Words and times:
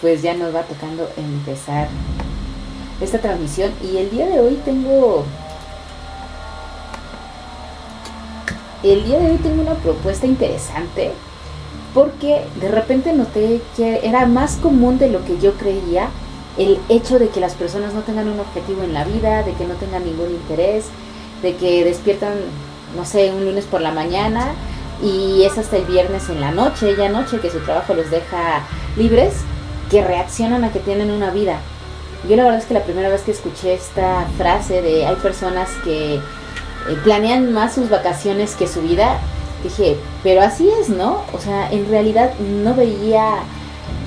pues 0.00 0.22
ya 0.22 0.34
nos 0.34 0.54
va 0.54 0.62
tocando 0.62 1.08
empezar 1.16 1.88
esta 3.00 3.18
transmisión. 3.18 3.72
Y 3.82 3.98
el 3.98 4.10
día 4.10 4.26
de 4.26 4.40
hoy 4.40 4.60
tengo 4.64 5.24
el 8.82 9.04
día 9.04 9.18
de 9.18 9.32
hoy 9.32 9.36
tengo 9.38 9.60
una 9.60 9.74
propuesta 9.74 10.26
interesante 10.26 11.12
porque 11.92 12.46
de 12.60 12.68
repente 12.68 13.12
noté 13.12 13.60
que 13.76 14.00
era 14.04 14.26
más 14.26 14.56
común 14.56 14.98
de 14.98 15.10
lo 15.10 15.24
que 15.24 15.38
yo 15.38 15.54
creía 15.54 16.08
el 16.56 16.78
hecho 16.88 17.18
de 17.18 17.28
que 17.28 17.40
las 17.40 17.54
personas 17.54 17.94
no 17.94 18.00
tengan 18.02 18.28
un 18.28 18.40
objetivo 18.40 18.82
en 18.82 18.94
la 18.94 19.04
vida, 19.04 19.42
de 19.42 19.52
que 19.52 19.66
no 19.66 19.74
tengan 19.74 20.04
ningún 20.04 20.30
interés, 20.30 20.86
de 21.42 21.54
que 21.56 21.84
despiertan, 21.84 22.34
no 22.96 23.04
sé, 23.04 23.32
un 23.32 23.44
lunes 23.44 23.64
por 23.64 23.80
la 23.80 23.92
mañana 23.92 24.52
y 25.02 25.42
es 25.44 25.56
hasta 25.56 25.76
el 25.76 25.84
viernes 25.84 26.28
en 26.28 26.40
la 26.40 26.50
noche, 26.50 26.94
ya 26.96 27.08
noche, 27.08 27.38
que 27.40 27.50
su 27.50 27.60
trabajo 27.60 27.94
los 27.94 28.10
deja 28.10 28.62
libres, 28.96 29.34
que 29.90 30.02
reaccionan 30.02 30.64
a 30.64 30.72
que 30.72 30.78
tienen 30.78 31.10
una 31.10 31.30
vida. 31.30 31.58
Yo 32.28 32.36
la 32.36 32.44
verdad 32.44 32.60
es 32.60 32.66
que 32.66 32.74
la 32.74 32.84
primera 32.84 33.08
vez 33.08 33.22
que 33.22 33.32
escuché 33.32 33.74
esta 33.74 34.26
frase 34.36 34.82
de 34.82 35.06
hay 35.06 35.16
personas 35.16 35.70
que 35.84 36.16
eh, 36.16 36.20
planean 37.02 37.52
más 37.52 37.74
sus 37.74 37.88
vacaciones 37.88 38.54
que 38.54 38.68
su 38.68 38.82
vida, 38.82 39.18
dije, 39.62 39.96
pero 40.22 40.42
así 40.42 40.68
es, 40.80 40.88
¿no? 40.88 41.22
O 41.32 41.38
sea, 41.38 41.70
en 41.70 41.88
realidad 41.88 42.32
no 42.38 42.74
veía 42.74 43.36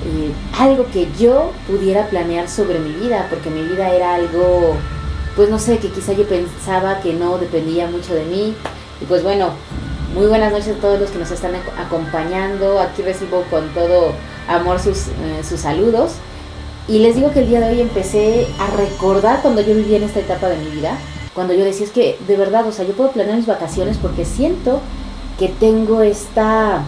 eh, 0.04 0.32
algo 0.58 0.86
que 0.92 1.08
yo 1.18 1.52
pudiera 1.66 2.06
planear 2.06 2.48
sobre 2.48 2.78
mi 2.78 2.92
vida, 2.92 3.26
porque 3.30 3.50
mi 3.50 3.62
vida 3.62 3.90
era 3.90 4.14
algo, 4.14 4.76
pues 5.36 5.50
no 5.50 5.58
sé, 5.58 5.78
que 5.78 5.90
quizá 5.90 6.12
yo 6.12 6.24
pensaba 6.26 7.00
que 7.00 7.12
no 7.12 7.38
dependía 7.38 7.88
mucho 7.88 8.14
de 8.14 8.24
mí. 8.24 8.54
Y 9.00 9.04
pues 9.06 9.22
bueno, 9.22 9.50
muy 10.14 10.26
buenas 10.26 10.52
noches 10.52 10.76
a 10.76 10.80
todos 10.80 11.00
los 11.00 11.10
que 11.10 11.18
nos 11.18 11.30
están 11.30 11.52
acompañando. 11.78 12.78
Aquí 12.80 13.02
recibo 13.02 13.42
con 13.50 13.68
todo 13.70 14.12
amor 14.48 14.80
sus, 14.80 15.08
eh, 15.08 15.42
sus 15.48 15.60
saludos. 15.60 16.12
Y 16.86 16.98
les 16.98 17.16
digo 17.16 17.32
que 17.32 17.40
el 17.40 17.48
día 17.48 17.60
de 17.60 17.72
hoy 17.72 17.80
empecé 17.80 18.46
a 18.58 18.66
recordar 18.76 19.40
cuando 19.40 19.62
yo 19.62 19.74
vivía 19.74 19.96
en 19.96 20.02
esta 20.02 20.20
etapa 20.20 20.48
de 20.48 20.56
mi 20.58 20.68
vida, 20.70 20.98
cuando 21.34 21.54
yo 21.54 21.64
decía 21.64 21.86
es 21.86 21.92
que 21.92 22.18
de 22.26 22.36
verdad, 22.36 22.66
o 22.66 22.72
sea, 22.72 22.84
yo 22.84 22.92
puedo 22.92 23.10
planear 23.10 23.36
mis 23.36 23.46
vacaciones 23.46 23.96
porque 23.96 24.24
siento 24.24 24.80
que 25.38 25.48
tengo 25.48 26.02
esta, 26.02 26.82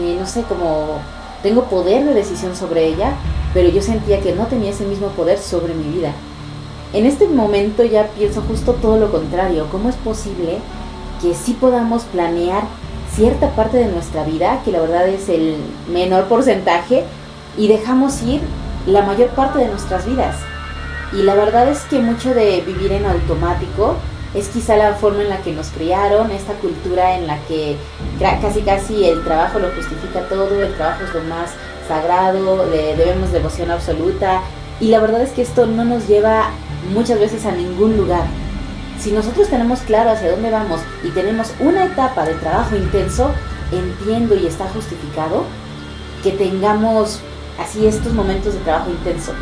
eh, 0.00 0.16
no 0.18 0.26
sé, 0.26 0.42
como 0.42 0.98
tengo 1.42 1.64
poder 1.64 2.04
de 2.04 2.14
decisión 2.14 2.56
sobre 2.56 2.86
ella, 2.86 3.14
pero 3.52 3.68
yo 3.68 3.82
sentía 3.82 4.20
que 4.20 4.32
no 4.32 4.46
tenía 4.46 4.70
ese 4.70 4.86
mismo 4.86 5.08
poder 5.08 5.38
sobre 5.38 5.74
mi 5.74 5.92
vida. 5.92 6.12
En 6.94 7.04
este 7.06 7.28
momento 7.28 7.84
ya 7.84 8.06
pienso 8.16 8.40
justo 8.42 8.72
todo 8.74 8.98
lo 8.98 9.10
contrario. 9.10 9.66
¿Cómo 9.70 9.88
es 9.88 9.96
posible 9.96 10.58
que 11.20 11.34
sí 11.34 11.52
podamos 11.54 12.04
planear 12.04 12.62
cierta 13.14 13.50
parte 13.50 13.78
de 13.78 13.86
nuestra 13.86 14.24
vida, 14.24 14.60
que 14.64 14.72
la 14.72 14.80
verdad 14.80 15.08
es 15.08 15.28
el 15.28 15.56
menor 15.88 16.24
porcentaje, 16.24 17.04
y 17.56 17.68
dejamos 17.68 18.22
ir 18.22 18.40
la 18.86 19.02
mayor 19.02 19.28
parte 19.30 19.60
de 19.60 19.68
nuestras 19.68 20.06
vidas? 20.06 20.36
Y 21.12 21.22
la 21.22 21.34
verdad 21.34 21.68
es 21.68 21.80
que 21.82 22.00
mucho 22.00 22.34
de 22.34 22.60
vivir 22.62 22.92
en 22.92 23.06
automático 23.06 23.94
es 24.34 24.48
quizá 24.48 24.76
la 24.76 24.94
forma 24.94 25.22
en 25.22 25.28
la 25.28 25.38
que 25.38 25.52
nos 25.52 25.68
criaron, 25.68 26.32
esta 26.32 26.54
cultura 26.54 27.16
en 27.16 27.28
la 27.28 27.38
que 27.46 27.76
casi 28.18 28.62
casi 28.62 29.04
el 29.04 29.22
trabajo 29.22 29.60
lo 29.60 29.70
justifica 29.70 30.28
todo, 30.28 30.60
el 30.60 30.74
trabajo 30.74 31.04
es 31.04 31.14
lo 31.14 31.22
más 31.22 31.50
sagrado, 31.86 32.68
le 32.68 32.96
debemos 32.96 33.30
devoción 33.30 33.70
absoluta. 33.70 34.40
Y 34.80 34.88
la 34.88 34.98
verdad 34.98 35.22
es 35.22 35.30
que 35.30 35.42
esto 35.42 35.66
no 35.66 35.84
nos 35.84 36.08
lleva 36.08 36.50
muchas 36.92 37.20
veces 37.20 37.46
a 37.46 37.52
ningún 37.52 37.96
lugar. 37.96 38.24
Si 39.04 39.12
nosotros 39.12 39.48
tenemos 39.48 39.80
claro 39.80 40.12
hacia 40.12 40.30
dónde 40.30 40.48
vamos 40.48 40.80
y 41.02 41.10
tenemos 41.10 41.52
una 41.60 41.84
etapa 41.84 42.24
de 42.24 42.32
trabajo 42.36 42.74
intenso, 42.74 43.32
entiendo 43.70 44.34
y 44.34 44.46
está 44.46 44.66
justificado 44.68 45.44
que 46.22 46.30
tengamos 46.30 47.20
así 47.60 47.86
estos 47.86 48.14
momentos 48.14 48.54
de 48.54 48.60
trabajo 48.60 48.90
intenso. 48.90 49.32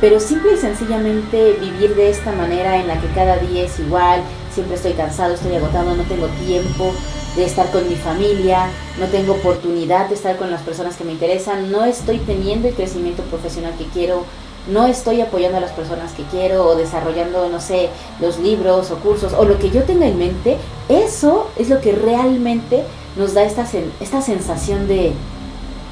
Pero 0.00 0.18
simple 0.18 0.54
y 0.54 0.56
sencillamente 0.56 1.52
vivir 1.60 1.94
de 1.94 2.10
esta 2.10 2.32
manera 2.32 2.78
en 2.78 2.88
la 2.88 3.00
que 3.00 3.06
cada 3.14 3.36
día 3.36 3.62
es 3.62 3.78
igual, 3.78 4.22
siempre 4.52 4.74
estoy 4.74 4.94
cansado, 4.94 5.34
estoy 5.34 5.54
agotado, 5.54 5.94
no 5.94 6.02
tengo 6.02 6.26
tiempo 6.44 6.92
de 7.36 7.44
estar 7.44 7.70
con 7.70 7.88
mi 7.88 7.94
familia, 7.94 8.66
no 8.98 9.06
tengo 9.06 9.34
oportunidad 9.34 10.08
de 10.08 10.16
estar 10.16 10.36
con 10.36 10.50
las 10.50 10.62
personas 10.62 10.96
que 10.96 11.04
me 11.04 11.12
interesan, 11.12 11.70
no 11.70 11.84
estoy 11.84 12.18
teniendo 12.18 12.66
el 12.66 12.74
crecimiento 12.74 13.22
profesional 13.22 13.74
que 13.78 13.84
quiero, 13.84 14.24
no 14.68 14.86
estoy 14.86 15.20
apoyando 15.20 15.58
a 15.58 15.60
las 15.60 15.72
personas 15.72 16.12
que 16.12 16.22
quiero 16.24 16.66
o 16.66 16.76
desarrollando, 16.76 17.48
no 17.48 17.60
sé, 17.60 17.90
los 18.20 18.38
libros 18.38 18.90
o 18.90 18.96
cursos 18.96 19.32
o 19.32 19.44
lo 19.44 19.58
que 19.58 19.70
yo 19.70 19.82
tenga 19.82 20.06
en 20.06 20.18
mente, 20.18 20.56
eso 20.88 21.48
es 21.56 21.68
lo 21.68 21.80
que 21.80 21.92
realmente 21.92 22.84
nos 23.16 23.34
da 23.34 23.42
esta, 23.42 23.66
esta 24.00 24.22
sensación 24.22 24.86
de, 24.86 25.12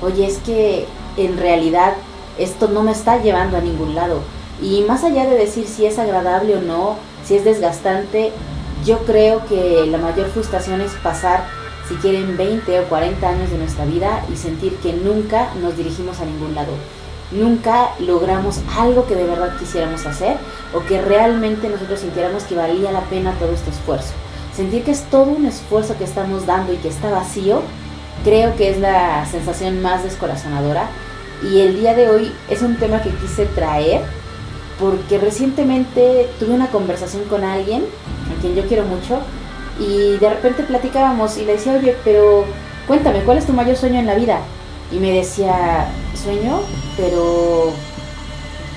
oye, 0.03 0.27
es 0.27 0.39
que 0.39 0.87
en 1.17 1.37
realidad 1.37 1.95
esto 2.39 2.69
no 2.69 2.83
me 2.83 2.93
está 2.93 3.21
llevando 3.21 3.57
a 3.57 3.61
ningún 3.61 3.95
lado. 3.95 4.21
Y 4.63 4.83
más 4.83 5.05
allá 5.05 5.27
de 5.29 5.37
decir 5.37 5.67
si 5.67 5.87
es 5.87 5.99
agradable 5.99 6.57
o 6.57 6.61
no, 6.61 6.97
si 7.25 7.37
es 7.37 7.45
desgastante, 7.45 8.31
yo 8.85 8.99
creo 9.01 9.45
que 9.47 9.85
la 9.87 9.99
mayor 9.99 10.29
frustración 10.29 10.81
es 10.81 10.93
pasar, 11.03 11.45
si 11.89 11.97
quieren, 11.97 12.37
20 12.37 12.81
o 12.81 12.85
40 12.85 13.29
años 13.29 13.51
de 13.51 13.59
nuestra 13.59 13.85
vida 13.85 14.25
y 14.33 14.37
sentir 14.37 14.77
que 14.77 14.93
nunca 14.93 15.49
nos 15.61 15.77
dirigimos 15.77 16.21
a 16.21 16.25
ningún 16.25 16.55
lado 16.55 16.73
nunca 17.31 17.91
logramos 17.99 18.61
algo 18.77 19.07
que 19.07 19.15
de 19.15 19.25
verdad 19.25 19.57
quisiéramos 19.59 20.05
hacer 20.07 20.37
o 20.75 20.81
que 20.85 21.01
realmente 21.01 21.69
nosotros 21.69 22.01
sintiéramos 22.01 22.45
que 22.45 22.57
valía 22.57 22.93
la 22.93 23.03
pena 23.03 23.33
todo 23.39 23.53
este 23.53 23.71
esfuerzo. 23.71 24.13
Sentir 24.55 24.83
que 24.83 24.91
es 24.91 25.03
todo 25.05 25.31
un 25.31 25.47
esfuerzo 25.47 25.97
que 25.97 26.05
estamos 26.05 26.47
dando 26.47 26.73
y 26.73 26.77
que 26.77 26.89
está 26.89 27.11
vacío, 27.11 27.63
creo 28.25 28.57
que 28.57 28.71
es 28.71 28.79
la 28.79 29.27
sensación 29.27 29.81
más 29.81 30.03
descorazonadora. 30.03 30.89
Y 31.43 31.61
el 31.61 31.81
día 31.81 31.95
de 31.95 32.11
hoy 32.11 32.33
es 32.51 32.63
un 32.63 32.77
tema 32.77 33.03
que 33.03 33.11
quise 33.11 33.47
traer 33.47 34.03
porque 34.79 35.19
recientemente 35.19 36.29
tuve 36.39 36.55
una 36.55 36.69
conversación 36.69 37.25
con 37.25 37.45
alguien, 37.45 37.85
a 37.85 38.41
quien 38.41 38.55
yo 38.55 38.67
quiero 38.67 38.85
mucho, 38.85 39.21
y 39.79 40.17
de 40.19 40.31
repente 40.31 40.63
platicábamos 40.63 41.37
y 41.39 41.45
le 41.45 41.53
decía, 41.53 41.75
oye, 41.75 41.97
pero 42.05 42.45
cuéntame, 42.87 43.21
¿cuál 43.21 43.39
es 43.39 43.47
tu 43.47 43.53
mayor 43.53 43.77
sueño 43.77 44.01
en 44.01 44.07
la 44.07 44.15
vida? 44.15 44.41
Y 44.91 44.97
me 44.97 45.13
decía, 45.13 45.87
sueño, 46.23 46.61
pero 46.97 47.73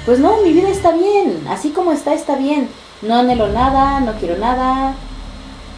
pues 0.05 0.19
no, 0.19 0.41
mi 0.41 0.53
vida 0.53 0.69
está 0.69 0.91
bien, 0.91 1.45
así 1.49 1.69
como 1.69 1.91
está, 1.91 2.13
está 2.13 2.35
bien. 2.35 2.69
No 3.01 3.15
anhelo 3.15 3.49
nada, 3.49 3.99
no 3.99 4.13
quiero 4.13 4.37
nada, 4.37 4.93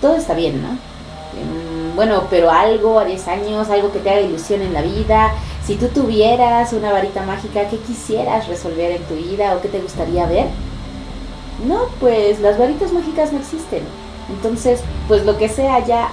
todo 0.01 0.15
está 0.15 0.33
bien, 0.33 0.61
¿no? 0.61 0.69
Mm, 0.73 1.95
bueno, 1.95 2.23
pero 2.29 2.51
algo 2.51 2.99
a 2.99 3.05
10 3.05 3.27
años, 3.27 3.69
algo 3.69 3.91
que 3.91 3.99
te 3.99 4.09
haga 4.09 4.21
ilusión 4.21 4.61
en 4.61 4.73
la 4.73 4.81
vida. 4.81 5.31
Si 5.65 5.75
tú 5.75 5.87
tuvieras 5.87 6.73
una 6.73 6.91
varita 6.91 7.23
mágica, 7.23 7.67
¿qué 7.69 7.77
quisieras 7.77 8.47
resolver 8.47 8.91
en 8.91 9.03
tu 9.03 9.15
vida 9.15 9.55
o 9.55 9.61
qué 9.61 9.69
te 9.69 9.81
gustaría 9.81 10.25
ver? 10.27 10.45
No, 11.67 11.85
pues 11.99 12.39
las 12.39 12.59
varitas 12.59 12.91
mágicas 12.93 13.31
no 13.31 13.39
existen. 13.39 13.83
Entonces, 14.29 14.81
pues 15.07 15.25
lo 15.25 15.37
que 15.37 15.49
sea 15.49 15.85
ya, 15.85 16.09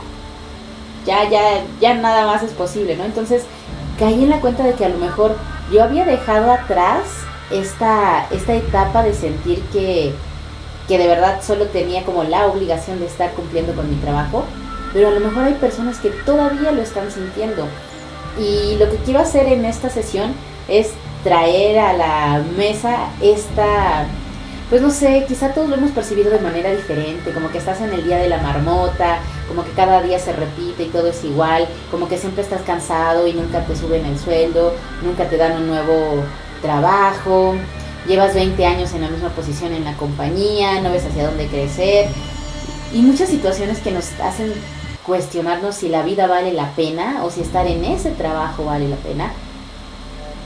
ya, 1.07 1.29
ya, 1.29 1.41
ya 1.81 1.95
nada 1.95 2.27
más 2.27 2.43
es 2.43 2.53
posible, 2.53 2.97
¿no? 2.97 3.05
Entonces, 3.05 3.45
caí 4.03 4.25
en 4.25 4.31
la 4.31 4.41
cuenta 4.41 4.65
de 4.65 4.73
que 4.73 4.85
a 4.85 4.89
lo 4.89 4.99
mejor 4.99 5.37
yo 5.71 5.85
había 5.85 6.05
dejado 6.05 6.51
atrás 6.51 7.05
esta, 7.53 8.27
esta 8.33 8.53
etapa 8.53 9.05
de 9.05 9.15
sentir 9.15 9.63
que, 9.73 10.13
que 10.89 10.99
de 10.99 11.07
verdad 11.07 11.41
solo 11.41 11.67
tenía 11.67 12.03
como 12.03 12.25
la 12.25 12.49
obligación 12.49 12.99
de 12.99 13.07
estar 13.07 13.31
cumpliendo 13.31 13.75
con 13.75 13.89
mi 13.89 13.95
trabajo, 14.01 14.43
pero 14.93 15.07
a 15.07 15.13
lo 15.13 15.21
mejor 15.21 15.45
hay 15.45 15.55
personas 15.55 16.01
que 16.01 16.11
todavía 16.11 16.73
lo 16.73 16.83
están 16.83 17.13
sintiendo. 17.13 17.69
Y 18.41 18.77
lo 18.79 18.91
que 18.91 18.97
quiero 18.97 19.21
hacer 19.21 19.47
en 19.47 19.65
esta 19.65 19.89
sesión 19.89 20.35
es 20.67 20.91
traer 21.23 21.79
a 21.79 21.93
la 21.93 22.43
mesa 22.57 23.09
esta 23.21 24.07
pues 24.73 24.81
no 24.81 24.91
sé, 24.91 25.27
quizá 25.29 25.53
todos 25.53 25.69
lo 25.69 25.77
hemos 25.77 25.91
percibido 25.91 26.31
de 26.31 26.39
manera 26.39 26.71
diferente, 26.71 27.31
como 27.33 27.51
que 27.51 27.59
estás 27.59 27.83
en 27.83 27.93
el 27.93 28.05
día 28.05 28.17
de 28.17 28.31
la 28.31 28.39
marmota, 28.39 29.19
como 29.47 29.65
que 29.65 29.71
cada 29.73 30.01
día 30.01 30.19
se 30.19 30.33
repite 30.33 30.85
y 30.85 30.89
todo 30.89 31.09
es 31.09 31.23
igual, 31.25 31.69
como 31.91 32.09
que 32.09 32.17
siempre 32.17 32.43
estás 32.43 32.63
cansado 32.63 33.27
y 33.27 33.35
nunca 33.35 33.67
te 33.67 33.77
suben 33.77 34.07
el 34.07 34.19
sueldo, 34.19 34.73
nunca 35.03 35.29
te 35.29 35.37
dan 35.37 35.61
un 35.61 35.67
nuevo 35.67 36.25
trabajo, 36.63 37.55
llevas 38.09 38.33
20 38.33 38.65
años 38.65 38.95
en 38.95 39.03
la 39.03 39.11
misma 39.11 39.29
posición 39.29 39.75
en 39.75 39.85
la 39.85 39.93
compañía, 39.99 40.81
no 40.81 40.91
ves 40.91 41.05
hacia 41.05 41.27
dónde 41.27 41.49
crecer 41.49 42.07
y 42.95 43.03
muchas 43.03 43.29
situaciones 43.29 43.79
que 43.81 43.91
nos 43.91 44.19
hacen 44.21 44.55
cuestionarnos 45.05 45.75
si 45.75 45.91
la 45.91 46.03
vida 46.03 46.27
vale 46.27 46.51
la 46.55 46.71
pena 46.71 47.23
o 47.25 47.31
si 47.31 47.43
estar 47.43 47.67
en 47.67 47.85
ese 47.85 48.13
trabajo 48.13 48.65
vale 48.65 48.89
la 48.89 48.97
pena. 48.97 49.33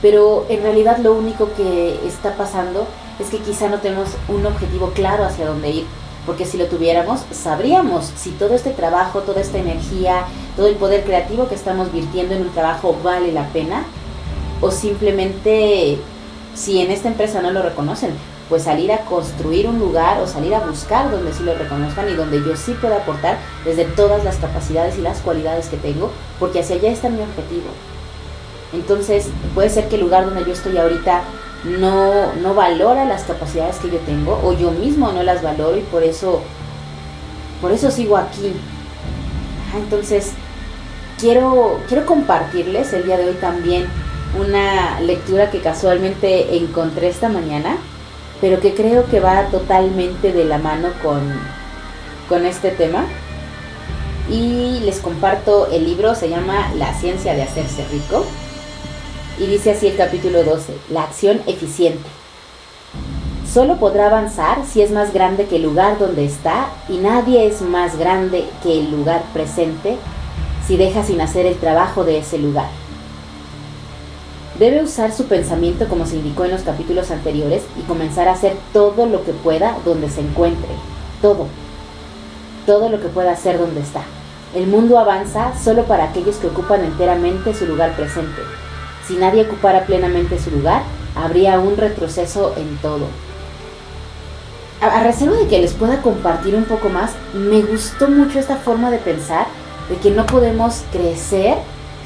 Pero 0.01 0.45
en 0.49 0.63
realidad 0.63 0.97
lo 0.97 1.13
único 1.13 1.49
que 1.55 1.97
está 2.05 2.35
pasando 2.35 2.87
es 3.19 3.29
que 3.29 3.39
quizá 3.39 3.69
no 3.69 3.79
tenemos 3.79 4.09
un 4.27 4.45
objetivo 4.45 4.91
claro 4.91 5.23
hacia 5.23 5.47
dónde 5.47 5.69
ir, 5.69 5.85
porque 6.25 6.45
si 6.45 6.57
lo 6.57 6.65
tuviéramos, 6.65 7.21
sabríamos 7.31 8.11
si 8.15 8.31
todo 8.31 8.53
este 8.53 8.71
trabajo, 8.71 9.21
toda 9.21 9.41
esta 9.41 9.57
energía, 9.57 10.25
todo 10.55 10.67
el 10.67 10.75
poder 10.75 11.03
creativo 11.03 11.47
que 11.47 11.55
estamos 11.55 11.91
virtiendo 11.91 12.35
en 12.35 12.41
un 12.41 12.49
trabajo 12.49 12.95
vale 13.03 13.31
la 13.31 13.47
pena, 13.47 13.85
o 14.61 14.71
simplemente 14.71 15.97
si 16.53 16.81
en 16.81 16.91
esta 16.91 17.07
empresa 17.07 17.41
no 17.41 17.51
lo 17.51 17.61
reconocen, 17.61 18.11
pues 18.49 18.63
salir 18.63 18.91
a 18.91 18.99
construir 18.99 19.67
un 19.67 19.77
lugar 19.77 20.19
o 20.21 20.27
salir 20.27 20.55
a 20.55 20.59
buscar 20.59 21.11
donde 21.11 21.33
sí 21.33 21.43
lo 21.43 21.53
reconozcan 21.53 22.09
y 22.09 22.13
donde 22.13 22.39
yo 22.39 22.55
sí 22.55 22.73
pueda 22.73 22.97
aportar 22.97 23.37
desde 23.65 23.85
todas 23.85 24.23
las 24.23 24.37
capacidades 24.37 24.97
y 24.97 25.01
las 25.01 25.19
cualidades 25.19 25.67
que 25.67 25.77
tengo, 25.77 26.11
porque 26.39 26.59
hacia 26.59 26.77
allá 26.77 26.91
está 26.91 27.09
mi 27.09 27.21
objetivo. 27.21 27.67
Entonces 28.73 29.27
puede 29.53 29.69
ser 29.69 29.87
que 29.87 29.95
el 29.95 30.01
lugar 30.01 30.25
donde 30.25 30.45
yo 30.45 30.53
estoy 30.53 30.77
ahorita 30.77 31.21
no, 31.63 32.33
no 32.35 32.53
valora 32.53 33.05
las 33.05 33.23
capacidades 33.23 33.77
que 33.77 33.89
yo 33.89 33.99
tengo 33.99 34.39
o 34.43 34.53
yo 34.53 34.71
mismo 34.71 35.11
no 35.11 35.23
las 35.23 35.41
valoro 35.41 35.77
y 35.77 35.81
por 35.81 36.03
eso, 36.03 36.41
por 37.61 37.71
eso 37.71 37.91
sigo 37.91 38.17
aquí. 38.17 38.53
Entonces, 39.75 40.31
quiero, 41.19 41.79
quiero 41.87 42.05
compartirles 42.05 42.93
el 42.93 43.05
día 43.05 43.17
de 43.17 43.25
hoy 43.25 43.35
también 43.35 43.87
una 44.39 44.99
lectura 45.01 45.49
que 45.49 45.61
casualmente 45.61 46.57
encontré 46.57 47.09
esta 47.09 47.29
mañana, 47.29 47.77
pero 48.39 48.59
que 48.59 48.73
creo 48.75 49.05
que 49.07 49.19
va 49.19 49.47
totalmente 49.47 50.31
de 50.31 50.45
la 50.45 50.57
mano 50.57 50.89
con, 51.01 51.21
con 52.29 52.45
este 52.45 52.71
tema. 52.71 53.05
Y 54.29 54.81
les 54.81 54.99
comparto 54.99 55.67
el 55.71 55.85
libro, 55.85 56.13
se 56.13 56.29
llama 56.29 56.69
La 56.75 56.93
ciencia 56.93 57.33
de 57.33 57.43
hacerse 57.43 57.85
rico. 57.89 58.25
Y 59.39 59.45
dice 59.45 59.71
así 59.71 59.87
el 59.87 59.97
capítulo 59.97 60.43
12, 60.43 60.73
la 60.89 61.03
acción 61.03 61.41
eficiente. 61.45 62.07
Solo 63.51 63.77
podrá 63.77 64.07
avanzar 64.07 64.65
si 64.65 64.81
es 64.81 64.91
más 64.91 65.13
grande 65.13 65.45
que 65.45 65.57
el 65.57 65.63
lugar 65.63 65.99
donde 65.99 66.25
está 66.25 66.69
y 66.89 66.97
nadie 66.97 67.47
es 67.47 67.61
más 67.61 67.97
grande 67.97 68.45
que 68.63 68.79
el 68.79 68.91
lugar 68.91 69.23
presente 69.33 69.97
si 70.67 70.75
deja 70.75 71.03
sin 71.03 71.21
hacer 71.21 71.45
el 71.45 71.55
trabajo 71.55 72.03
de 72.03 72.17
ese 72.17 72.37
lugar. 72.37 72.67
Debe 74.59 74.83
usar 74.83 75.13
su 75.13 75.25
pensamiento 75.25 75.87
como 75.87 76.07
se 76.07 76.17
indicó 76.17 76.45
en 76.45 76.51
los 76.51 76.61
capítulos 76.61 77.11
anteriores 77.11 77.63
y 77.79 77.83
comenzar 77.83 78.27
a 78.27 78.33
hacer 78.33 78.57
todo 78.73 79.05
lo 79.05 79.23
que 79.23 79.31
pueda 79.31 79.77
donde 79.85 80.09
se 80.09 80.21
encuentre. 80.21 80.69
Todo. 81.21 81.45
Todo 82.65 82.89
lo 82.89 82.99
que 82.99 83.07
pueda 83.07 83.31
hacer 83.31 83.59
donde 83.59 83.81
está. 83.81 84.01
El 84.55 84.67
mundo 84.67 84.97
avanza 84.97 85.53
solo 85.63 85.83
para 85.83 86.05
aquellos 86.05 86.37
que 86.37 86.47
ocupan 86.47 86.83
enteramente 86.83 87.53
su 87.53 87.67
lugar 87.67 87.95
presente. 87.95 88.41
Si 89.07 89.15
nadie 89.15 89.43
ocupara 89.43 89.85
plenamente 89.85 90.37
su 90.37 90.51
lugar, 90.51 90.83
habría 91.15 91.59
un 91.59 91.77
retroceso 91.77 92.53
en 92.57 92.77
todo. 92.77 93.07
A, 94.81 95.01
reserva 95.01 95.37
de 95.37 95.47
que 95.47 95.59
les 95.59 95.73
pueda 95.73 96.01
compartir 96.01 96.55
un 96.55 96.65
poco 96.65 96.89
más, 96.89 97.11
me 97.33 97.61
gustó 97.61 98.09
mucho 98.09 98.37
esta 98.37 98.57
forma 98.57 98.91
de 98.91 98.97
pensar 98.97 99.47
de 99.89 99.95
que 99.95 100.11
no 100.11 100.25
podemos 100.25 100.83
crecer 100.91 101.55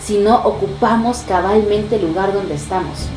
si 0.01 0.19
no 0.19 0.37
ocupamos 0.43 1.23
cabalmente 1.27 1.97
el 1.97 2.03
lugar 2.03 2.33
donde 2.33 2.53
estamos. 2.53 3.07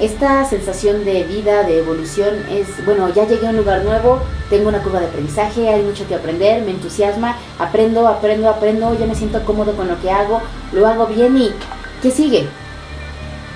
Esta 0.00 0.44
sensación 0.44 1.04
de 1.04 1.24
vida, 1.24 1.62
de 1.62 1.78
evolución, 1.78 2.34
es, 2.50 2.84
bueno, 2.84 3.08
ya 3.14 3.26
llegué 3.26 3.46
a 3.46 3.50
un 3.50 3.56
lugar 3.56 3.84
nuevo, 3.84 4.20
tengo 4.50 4.68
una 4.68 4.82
curva 4.82 5.00
de 5.00 5.06
aprendizaje, 5.06 5.68
hay 5.68 5.82
mucho 5.82 6.06
que 6.06 6.14
aprender, 6.14 6.62
me 6.62 6.72
entusiasma, 6.72 7.36
aprendo, 7.58 8.06
aprendo, 8.06 8.48
aprendo, 8.48 8.96
ya 8.98 9.06
me 9.06 9.14
siento 9.14 9.44
cómodo 9.44 9.72
con 9.72 9.88
lo 9.88 10.00
que 10.00 10.10
hago, 10.10 10.40
lo 10.72 10.86
hago 10.86 11.06
bien 11.06 11.36
y 11.38 11.52
¿qué 12.02 12.10
sigue? 12.10 12.48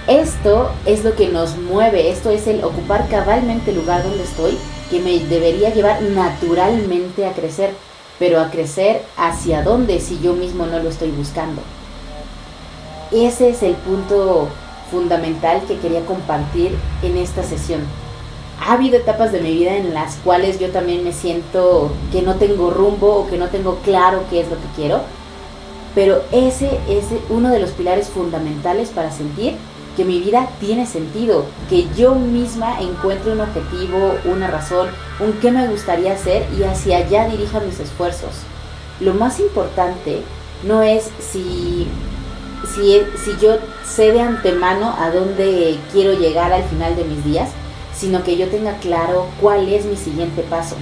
Esto 0.08 0.72
es 0.84 1.04
lo 1.04 1.14
que 1.14 1.28
nos 1.28 1.56
mueve, 1.56 2.10
esto 2.10 2.30
es 2.30 2.48
el 2.48 2.64
ocupar 2.64 3.08
cabalmente 3.08 3.70
el 3.70 3.76
lugar 3.76 4.02
donde 4.02 4.24
estoy, 4.24 4.58
que 4.90 4.98
me 4.98 5.20
debería 5.20 5.72
llevar 5.72 6.02
naturalmente 6.02 7.24
a 7.24 7.32
crecer, 7.32 7.70
pero 8.18 8.40
a 8.40 8.50
crecer 8.50 9.02
hacia 9.16 9.62
dónde 9.62 10.00
si 10.00 10.18
yo 10.18 10.32
mismo 10.32 10.66
no 10.66 10.80
lo 10.80 10.88
estoy 10.88 11.10
buscando. 11.12 11.62
Ese 13.12 13.50
es 13.50 13.62
el 13.62 13.74
punto 13.74 14.48
fundamental 14.90 15.62
que 15.68 15.78
quería 15.78 16.04
compartir 16.04 16.76
en 17.02 17.16
esta 17.16 17.44
sesión. 17.44 17.82
Ha 18.60 18.72
habido 18.72 18.96
etapas 18.96 19.30
de 19.30 19.40
mi 19.40 19.52
vida 19.52 19.76
en 19.76 19.94
las 19.94 20.16
cuales 20.16 20.58
yo 20.58 20.70
también 20.70 21.04
me 21.04 21.12
siento 21.12 21.92
que 22.10 22.22
no 22.22 22.34
tengo 22.36 22.70
rumbo 22.70 23.14
o 23.14 23.28
que 23.28 23.38
no 23.38 23.48
tengo 23.48 23.76
claro 23.84 24.24
qué 24.30 24.40
es 24.40 24.48
lo 24.48 24.56
que 24.56 24.68
quiero, 24.74 25.00
pero 25.94 26.22
ese 26.32 26.80
es 26.88 27.04
uno 27.28 27.50
de 27.50 27.60
los 27.60 27.70
pilares 27.70 28.08
fundamentales 28.08 28.90
para 28.90 29.12
sentir 29.12 29.56
que 29.96 30.04
mi 30.04 30.20
vida 30.20 30.48
tiene 30.60 30.86
sentido, 30.86 31.44
que 31.68 31.86
yo 31.96 32.14
misma 32.14 32.80
encuentre 32.80 33.32
un 33.32 33.40
objetivo, 33.40 34.14
una 34.24 34.48
razón, 34.48 34.88
un 35.20 35.32
qué 35.34 35.50
me 35.50 35.68
gustaría 35.68 36.12
hacer 36.14 36.46
y 36.58 36.62
hacia 36.62 36.98
allá 36.98 37.28
dirija 37.28 37.60
mis 37.60 37.78
esfuerzos. 37.80 38.30
Lo 39.00 39.14
más 39.14 39.40
importante 39.40 40.22
no 40.64 40.82
es 40.82 41.10
si 41.18 41.86
si, 42.74 43.02
si 43.22 43.36
yo 43.40 43.56
sé 43.84 44.12
de 44.12 44.20
antemano 44.20 44.94
a 44.98 45.10
dónde 45.10 45.78
quiero 45.92 46.12
llegar 46.14 46.52
al 46.52 46.64
final 46.64 46.96
de 46.96 47.04
mis 47.04 47.24
días, 47.24 47.50
sino 47.94 48.22
que 48.22 48.36
yo 48.36 48.48
tenga 48.48 48.76
claro 48.78 49.26
cuál 49.40 49.68
es 49.68 49.84
mi 49.84 49.96
siguiente 49.96 50.42
paso. 50.42 50.76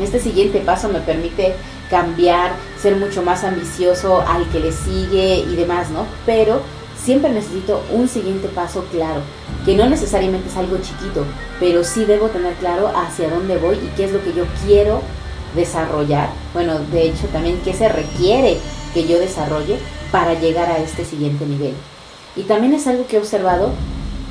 Este 0.00 0.18
siguiente 0.18 0.60
paso 0.60 0.88
me 0.88 1.00
permite 1.00 1.54
cambiar, 1.90 2.52
ser 2.80 2.96
mucho 2.96 3.22
más 3.22 3.44
ambicioso 3.44 4.22
al 4.22 4.48
que 4.48 4.60
le 4.60 4.72
sigue 4.72 5.36
y 5.36 5.56
demás, 5.56 5.90
¿no? 5.90 6.06
Pero 6.26 6.62
siempre 7.04 7.30
necesito 7.32 7.82
un 7.90 8.08
siguiente 8.08 8.48
paso 8.48 8.84
claro, 8.90 9.20
que 9.64 9.76
no 9.76 9.88
necesariamente 9.88 10.48
es 10.48 10.56
algo 10.56 10.76
chiquito, 10.78 11.24
pero 11.58 11.84
sí 11.84 12.04
debo 12.04 12.28
tener 12.28 12.54
claro 12.54 12.90
hacia 12.94 13.30
dónde 13.30 13.56
voy 13.58 13.76
y 13.76 13.92
qué 13.96 14.04
es 14.04 14.12
lo 14.12 14.22
que 14.22 14.32
yo 14.32 14.44
quiero 14.64 15.00
desarrollar. 15.54 16.30
Bueno, 16.54 16.78
de 16.90 17.06
hecho 17.06 17.26
también 17.32 17.60
qué 17.64 17.72
se 17.74 17.88
requiere 17.88 18.58
que 18.94 19.06
yo 19.06 19.18
desarrolle 19.18 19.78
para 20.10 20.34
llegar 20.34 20.70
a 20.70 20.78
este 20.78 21.04
siguiente 21.04 21.46
nivel. 21.46 21.74
Y 22.36 22.42
también 22.42 22.74
es 22.74 22.86
algo 22.86 23.06
que 23.06 23.16
he 23.16 23.20
observado 23.20 23.70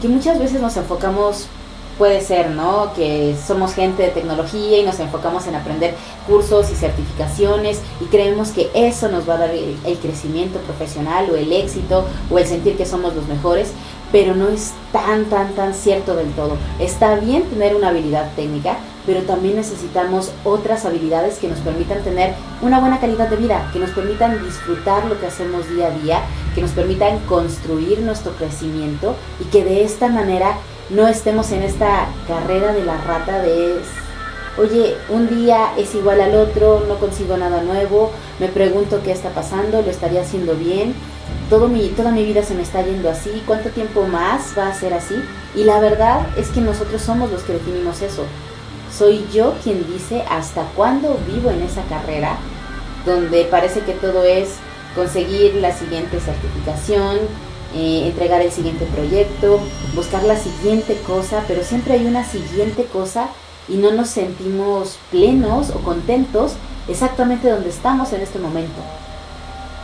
que 0.01 0.07
muchas 0.07 0.39
veces 0.39 0.61
nos 0.61 0.77
enfocamos, 0.77 1.47
puede 1.97 2.21
ser, 2.21 2.49
¿no? 2.51 2.93
Que 2.93 3.35
somos 3.45 3.73
gente 3.73 4.03
de 4.03 4.09
tecnología 4.09 4.79
y 4.79 4.83
nos 4.83 4.99
enfocamos 4.99 5.47
en 5.47 5.55
aprender 5.55 5.95
cursos 6.27 6.71
y 6.71 6.75
certificaciones 6.75 7.79
y 7.99 8.05
creemos 8.05 8.49
que 8.49 8.69
eso 8.73 9.09
nos 9.09 9.27
va 9.27 9.35
a 9.35 9.39
dar 9.39 9.51
el, 9.51 9.77
crecimiento 10.01 10.59
profesional 10.59 11.29
o 11.29 11.35
el 11.35 11.51
éxito 11.51 12.05
o 12.29 12.39
el 12.39 12.47
sentir 12.47 12.75
que 12.75 12.85
somos 12.85 13.15
los 13.15 13.27
mejores, 13.27 13.71
pero 14.11 14.35
no 14.35 14.49
es 14.49 14.71
tan, 14.91 15.25
tan, 15.25 15.53
tan 15.53 15.73
cierto 15.73 16.15
del 16.15 16.31
todo. 16.31 16.57
Está 16.79 17.15
bien 17.15 17.43
tener 17.43 17.75
una 17.75 17.89
habilidad 17.89 18.31
técnica, 18.35 18.77
pero 19.05 19.21
también 19.21 19.55
necesitamos 19.55 20.31
otras 20.43 20.85
habilidades 20.85 21.37
que 21.39 21.47
nos 21.47 21.59
permitan 21.59 22.03
tener 22.03 22.33
una 22.61 22.79
buena 22.79 22.99
calidad 22.99 23.29
de 23.29 23.37
vida, 23.37 23.69
que 23.73 23.79
nos 23.79 23.91
permitan 23.91 24.43
disfrutar 24.43 25.05
lo 25.05 25.19
que 25.19 25.27
hacemos 25.27 25.69
día 25.69 25.87
a 25.87 25.91
día, 25.91 26.21
que 26.55 26.61
nos 26.61 26.71
permitan 26.71 27.19
construir 27.19 27.99
nuestro 27.99 28.31
crecimiento 28.33 29.15
y 29.39 29.45
que 29.45 29.63
de 29.63 29.83
esta 29.83 30.07
manera 30.09 30.57
no 30.91 31.07
estemos 31.07 31.51
en 31.51 31.63
esta 31.63 32.07
carrera 32.27 32.73
de 32.73 32.83
la 32.83 32.97
rata 33.01 33.41
de 33.41 33.79
oye, 34.57 34.97
un 35.09 35.29
día 35.29 35.71
es 35.77 35.95
igual 35.95 36.19
al 36.19 36.35
otro, 36.35 36.83
no 36.87 36.95
consigo 36.95 37.37
nada 37.37 37.61
nuevo, 37.63 38.11
me 38.39 38.47
pregunto 38.49 39.01
qué 39.03 39.11
está 39.11 39.29
pasando, 39.29 39.81
lo 39.81 39.89
estaría 39.89 40.21
haciendo 40.21 40.55
bien, 40.55 40.93
todo 41.49 41.67
mi, 41.67 41.87
toda 41.89 42.11
mi 42.11 42.25
vida 42.25 42.43
se 42.43 42.53
me 42.53 42.63
está 42.63 42.81
yendo 42.81 43.09
así, 43.09 43.43
¿cuánto 43.45 43.69
tiempo 43.69 44.03
más 44.03 44.57
va 44.57 44.67
a 44.67 44.73
ser 44.73 44.93
así? 44.93 45.15
Y 45.55 45.63
la 45.63 45.79
verdad 45.79 46.27
es 46.37 46.49
que 46.49 46.61
nosotros 46.61 47.01
somos 47.01 47.31
los 47.31 47.43
que 47.43 47.53
definimos 47.53 48.01
eso. 48.01 48.23
Soy 48.95 49.25
yo 49.33 49.53
quien 49.63 49.85
dice 49.87 50.23
hasta 50.29 50.63
cuándo 50.75 51.17
vivo 51.27 51.49
en 51.49 51.61
esa 51.61 51.83
carrera, 51.83 52.37
donde 53.05 53.45
parece 53.45 53.79
que 53.81 53.93
todo 53.93 54.23
es 54.23 54.49
conseguir 54.95 55.55
la 55.55 55.73
siguiente 55.73 56.19
certificación, 56.19 57.19
entregar 57.73 58.41
el 58.41 58.51
siguiente 58.51 58.85
proyecto, 58.85 59.59
buscar 59.95 60.23
la 60.23 60.37
siguiente 60.37 60.97
cosa, 61.05 61.43
pero 61.47 61.63
siempre 61.63 61.93
hay 61.93 62.05
una 62.05 62.23
siguiente 62.23 62.85
cosa 62.85 63.27
y 63.67 63.75
no 63.75 63.91
nos 63.91 64.09
sentimos 64.09 64.97
plenos 65.09 65.69
o 65.69 65.79
contentos 65.79 66.53
exactamente 66.87 67.49
donde 67.49 67.69
estamos 67.69 68.11
en 68.13 68.21
este 68.21 68.39
momento. 68.39 68.81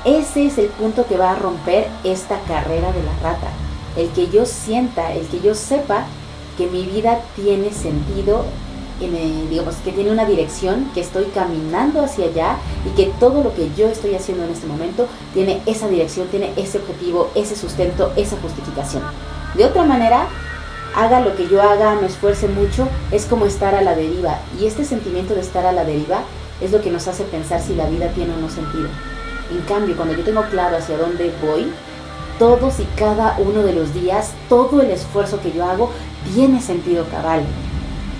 Ese 0.06 0.46
es 0.46 0.58
el 0.58 0.68
punto 0.68 1.06
que 1.08 1.18
va 1.18 1.32
a 1.32 1.36
romper 1.36 1.88
esta 2.04 2.40
carrera 2.42 2.92
de 2.92 3.04
la 3.04 3.14
rata. 3.22 3.48
El 3.96 4.10
que 4.10 4.30
yo 4.30 4.46
sienta, 4.46 5.14
el 5.14 5.26
que 5.28 5.42
yo 5.42 5.56
sepa 5.56 6.06
que 6.58 6.68
mi 6.68 6.84
vida 6.84 7.22
tiene 7.36 7.72
sentido 7.72 8.46
digamos, 9.00 9.76
que 9.78 9.92
tiene 9.92 10.12
una 10.12 10.26
dirección, 10.26 10.90
que 10.94 11.02
estoy 11.02 11.26
caminando 11.26 12.02
hacia 12.02 12.26
allá 12.26 12.58
y 12.86 12.96
que 12.96 13.12
todo 13.20 13.44
lo 13.44 13.54
que 13.54 13.70
yo 13.76 13.88
estoy 13.88 14.16
haciendo 14.16 14.44
en 14.44 14.52
este 14.52 14.68
momento 14.68 15.08
tiene 15.34 15.62
esa 15.66 15.88
dirección, 15.88 16.28
tiene 16.28 16.52
ese 16.56 16.80
objetivo, 16.80 17.30
ese 17.36 17.56
sustento, 17.56 18.12
esa 18.16 18.38
justificación. 18.38 19.04
De 19.56 19.66
otra 19.66 19.84
manera, 19.84 20.28
haga 20.96 21.22
lo 21.22 21.36
que 21.36 21.48
yo 21.48 21.62
haga, 21.62 21.96
me 21.96 22.08
esfuerce 22.08 22.48
mucho, 22.48 22.88
es 23.12 23.26
como 23.26 23.46
estar 23.46 23.76
a 23.76 23.82
la 23.82 23.96
deriva. 23.96 24.40
Y 24.60 24.66
este 24.66 24.84
sentimiento 24.84 25.36
de 25.36 25.42
estar 25.42 25.66
a 25.66 25.72
la 25.72 25.86
deriva 25.86 26.22
es 26.60 26.72
lo 26.72 26.82
que 26.82 26.92
nos 26.92 27.08
hace 27.08 27.24
pensar 27.24 27.62
si 27.62 27.76
la 27.76 27.86
vida 27.86 28.10
tiene 28.10 28.34
o 28.34 28.38
no 28.38 28.50
sentido. 28.50 28.90
En 29.52 29.62
cambio, 29.62 29.96
cuando 29.96 30.16
yo 30.16 30.24
tengo 30.24 30.44
claro 30.50 30.78
hacia 30.78 30.98
dónde 30.98 31.32
voy, 31.42 31.72
todos 32.40 32.80
y 32.80 32.86
cada 32.96 33.38
uno 33.40 33.64
de 33.64 33.74
los 33.74 33.94
días, 33.94 34.34
todo 34.50 34.82
el 34.82 34.92
esfuerzo 34.92 35.40
que 35.42 35.52
yo 35.52 35.66
hago 35.66 35.92
tiene 36.34 36.62
sentido 36.62 37.06
cabal 37.10 37.42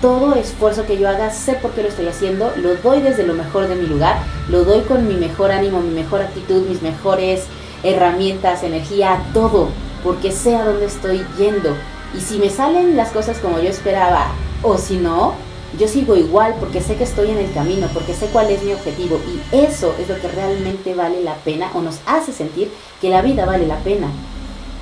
todo 0.00 0.34
esfuerzo 0.34 0.86
que 0.86 0.98
yo 0.98 1.08
haga, 1.08 1.30
sé 1.30 1.54
por 1.54 1.72
qué 1.72 1.82
lo 1.82 1.88
estoy 1.88 2.06
haciendo, 2.06 2.52
lo 2.56 2.76
doy 2.76 3.00
desde 3.00 3.26
lo 3.26 3.34
mejor 3.34 3.68
de 3.68 3.74
mi 3.74 3.86
lugar, 3.86 4.18
lo 4.48 4.64
doy 4.64 4.82
con 4.82 5.08
mi 5.08 5.14
mejor 5.14 5.50
ánimo, 5.50 5.80
mi 5.80 5.94
mejor 5.94 6.22
actitud, 6.22 6.66
mis 6.66 6.82
mejores 6.82 7.44
herramientas, 7.82 8.62
energía, 8.62 9.22
todo, 9.32 9.68
porque 10.04 10.32
sé 10.32 10.56
a 10.56 10.64
dónde 10.64 10.86
estoy 10.86 11.24
yendo. 11.36 11.76
Y 12.16 12.20
si 12.20 12.38
me 12.38 12.50
salen 12.50 12.96
las 12.96 13.10
cosas 13.10 13.38
como 13.38 13.60
yo 13.60 13.68
esperaba, 13.68 14.28
o 14.62 14.78
si 14.78 14.96
no, 14.96 15.34
yo 15.78 15.86
sigo 15.86 16.16
igual 16.16 16.54
porque 16.58 16.80
sé 16.80 16.96
que 16.96 17.04
estoy 17.04 17.30
en 17.30 17.38
el 17.38 17.52
camino, 17.52 17.88
porque 17.92 18.14
sé 18.14 18.26
cuál 18.26 18.50
es 18.50 18.62
mi 18.62 18.72
objetivo 18.72 19.20
y 19.26 19.56
eso 19.56 19.94
es 20.00 20.08
lo 20.08 20.18
que 20.18 20.28
realmente 20.28 20.94
vale 20.94 21.22
la 21.22 21.34
pena 21.36 21.70
o 21.74 21.82
nos 21.82 21.98
hace 22.06 22.32
sentir 22.32 22.70
que 23.00 23.10
la 23.10 23.22
vida 23.22 23.44
vale 23.44 23.66
la 23.66 23.78
pena. 23.78 24.08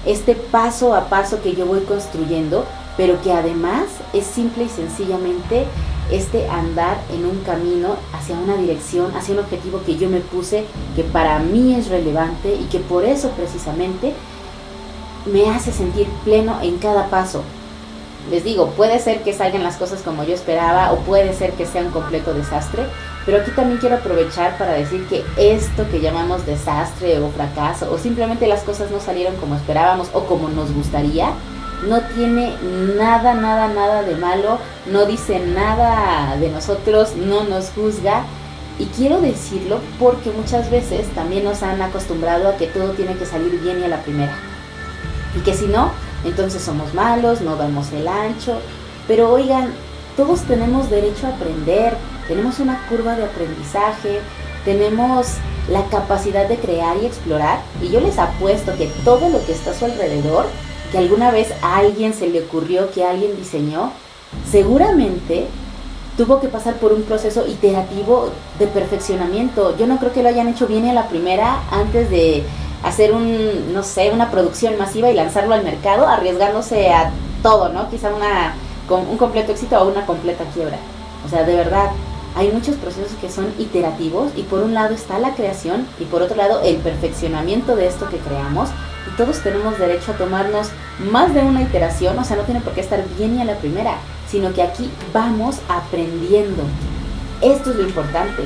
este 0.05 0.37
paso 0.37 0.95
a 0.95 1.09
paso 1.09 1.43
que 1.43 1.57
yo 1.57 1.67
voy 1.67 1.81
construyendo, 1.81 2.65
pero 2.97 3.21
que 3.23 3.33
además 3.33 3.85
es 4.13 4.25
simple 4.25 4.65
y 4.65 4.69
sencillamente 4.69 5.65
este 6.11 6.49
andar 6.49 6.99
en 7.13 7.27
un 7.27 7.39
camino 7.41 7.97
hacia 8.13 8.37
una 8.37 8.57
dirección, 8.57 9.15
hacia 9.17 9.35
un 9.35 9.41
objetivo 9.41 9.83
que 9.85 9.97
yo 9.97 10.09
me 10.09 10.21
puse, 10.21 10.65
que 10.95 11.03
para 11.03 11.39
mí 11.41 11.75
es 11.75 11.89
relevante 11.89 12.55
y 12.55 12.65
que 12.65 12.79
por 12.79 13.05
eso 13.05 13.31
precisamente 13.31 14.15
me 15.27 15.51
hace 15.51 15.73
sentir 15.73 16.07
pleno 16.25 16.59
en 16.63 16.79
cada 16.79 17.09
paso. 17.09 17.43
Les 18.31 18.43
digo, 18.43 18.71
puede 18.71 18.99
ser 18.99 19.23
que 19.23 19.33
salgan 19.33 19.63
las 19.63 19.77
cosas 19.77 20.03
como 20.03 20.25
yo 20.25 20.35
esperaba 20.35 20.93
o 20.93 20.99
puede 20.99 21.33
ser 21.33 21.53
que 21.53 21.67
sea 21.67 21.83
un 21.83 21.91
completo 21.91 22.35
desastre, 22.35 22.85
pero 23.25 23.39
aquí 23.39 23.51
también 23.53 23.79
quiero 23.79 23.97
aprovechar 23.97 24.59
para 24.59 24.73
decir 24.73 25.07
que 25.07 25.25
esto 25.37 25.89
que 25.91 26.01
llamamos 26.01 26.45
desastre 26.45 27.21
o 27.21 27.29
fracaso 27.31 27.93
o 27.93 27.99
simplemente 27.99 28.47
las 28.49 28.63
cosas 28.63 28.91
no 28.91 29.01
salieron 29.01 29.37
como 29.37 29.55
esperábamos 29.55 30.09
o 30.13 30.25
como 30.25 30.49
nos 30.49 30.73
gustaría, 30.73 31.35
no 31.85 32.01
tiene 32.15 32.57
nada, 32.97 33.35
nada, 33.35 33.69
nada 33.69 34.03
de 34.03 34.17
malo, 34.17 34.59
no 34.87 35.07
dice 35.07 35.41
nada 35.41 36.37
de 36.37 36.49
nosotros, 36.49 37.17
no 37.17 37.45
nos 37.45 37.71
juzga. 37.71 38.25
Y 38.79 38.87
quiero 38.87 39.21
decirlo 39.21 39.81
porque 39.99 40.31
muchas 40.31 40.71
veces 40.71 41.07
también 41.15 41.45
nos 41.45 41.63
han 41.63 41.81
acostumbrado 41.81 42.49
a 42.49 42.57
que 42.57 42.67
todo 42.67 42.91
tiene 42.91 43.17
que 43.17 43.25
salir 43.25 43.61
bien 43.61 43.81
y 43.81 43.85
a 43.85 43.89
la 43.89 44.03
primera. 44.03 44.35
Y 45.35 45.41
que 45.41 45.55
si 45.55 45.67
no, 45.67 45.91
entonces 46.25 46.63
somos 46.63 46.93
malos, 46.95 47.41
no 47.41 47.57
damos 47.57 47.93
el 47.93 48.07
ancho. 48.07 48.59
Pero 49.07 49.33
oigan, 49.33 49.73
todos 50.17 50.43
tenemos 50.43 50.91
derecho 50.91 51.27
a 51.27 51.31
aprender, 51.31 51.97
tenemos 52.29 52.59
una 52.59 52.87
curva 52.89 53.15
de 53.15 53.25
aprendizaje, 53.25 54.21
tenemos 54.65 55.27
la 55.71 55.85
capacidad 55.87 56.49
de 56.49 56.57
crear 56.57 56.97
y 57.01 57.07
explorar. 57.07 57.61
Y 57.83 57.89
yo 57.89 58.01
les 58.01 58.19
apuesto 58.19 58.77
que 58.77 58.87
todo 59.05 59.29
lo 59.29 59.45
que 59.45 59.53
está 59.53 59.71
a 59.71 59.75
su 59.75 59.85
alrededor, 59.85 60.47
que 60.91 60.99
alguna 60.99 61.31
vez 61.31 61.53
a 61.63 61.77
alguien 61.79 62.15
se 62.15 62.29
le 62.29 62.43
ocurrió, 62.43 62.91
que 62.91 63.05
alguien 63.05 63.37
diseñó, 63.37 63.93
seguramente 64.51 65.47
tuvo 66.17 66.41
que 66.41 66.49
pasar 66.49 66.75
por 66.75 66.93
un 66.93 67.03
proceso 67.03 67.47
iterativo 67.47 68.31
de 68.59 68.67
perfeccionamiento. 68.67 69.77
Yo 69.77 69.87
no 69.87 69.99
creo 69.99 70.13
que 70.13 70.23
lo 70.23 70.29
hayan 70.29 70.49
hecho 70.49 70.67
bien 70.67 70.89
a 70.89 70.95
la 70.95 71.09
primera 71.09 71.61
antes 71.71 72.11
de 72.11 72.43
hacer 72.83 73.13
un, 73.13 73.73
no 73.73 73.83
sé, 73.83 74.11
una 74.11 74.31
producción 74.31 74.79
masiva 74.79 75.11
y 75.11 75.15
lanzarlo 75.15 75.55
al 75.55 75.65
mercado, 75.65 76.07
arriesgándose 76.07 76.91
a 76.93 77.11
todo, 77.43 77.69
¿no? 77.69 77.91
Quizá 77.91 78.15
una, 78.15 78.55
un 78.89 79.17
completo 79.17 79.53
éxito 79.53 79.79
o 79.79 79.89
una 79.89 80.07
completa 80.07 80.45
quiebra. 80.55 80.79
O 81.25 81.29
sea, 81.29 81.43
de 81.43 81.57
verdad, 81.57 81.91
hay 82.37 82.51
muchos 82.51 82.77
procesos 82.77 83.13
que 83.21 83.31
son 83.31 83.53
iterativos 83.59 84.31
y 84.37 84.43
por 84.43 84.61
un 84.61 84.75
lado 84.75 84.95
está 84.95 85.19
la 85.19 85.35
creación 85.35 85.87
y 85.99 86.05
por 86.05 86.23
otro 86.23 86.37
lado 86.37 86.61
el 86.63 86.77
perfeccionamiento 86.77 87.77
de 87.77 87.87
esto 87.87 88.09
que 88.09 88.19
creamos 88.19 88.69
y 89.07 89.17
todos 89.17 89.41
tenemos 89.41 89.79
derecho 89.79 90.13
a 90.13 90.17
tomarnos 90.17 90.69
más 91.11 91.33
de 91.35 91.41
una 91.41 91.63
iteración, 91.63 92.19
o 92.19 92.25
sea, 92.25 92.37
no 92.37 92.43
tiene 92.43 92.61
por 92.61 92.73
qué 92.73 92.81
estar 92.81 93.03
bien 93.17 93.37
ni 93.37 93.43
a 93.43 93.45
la 93.45 93.57
primera, 93.57 93.99
sino 94.29 94.53
que 94.53 94.63
aquí 94.63 94.91
vamos 95.13 95.57
aprendiendo. 95.69 96.63
Esto 97.41 97.71
es 97.71 97.77
lo 97.77 97.83
importante. 97.83 98.43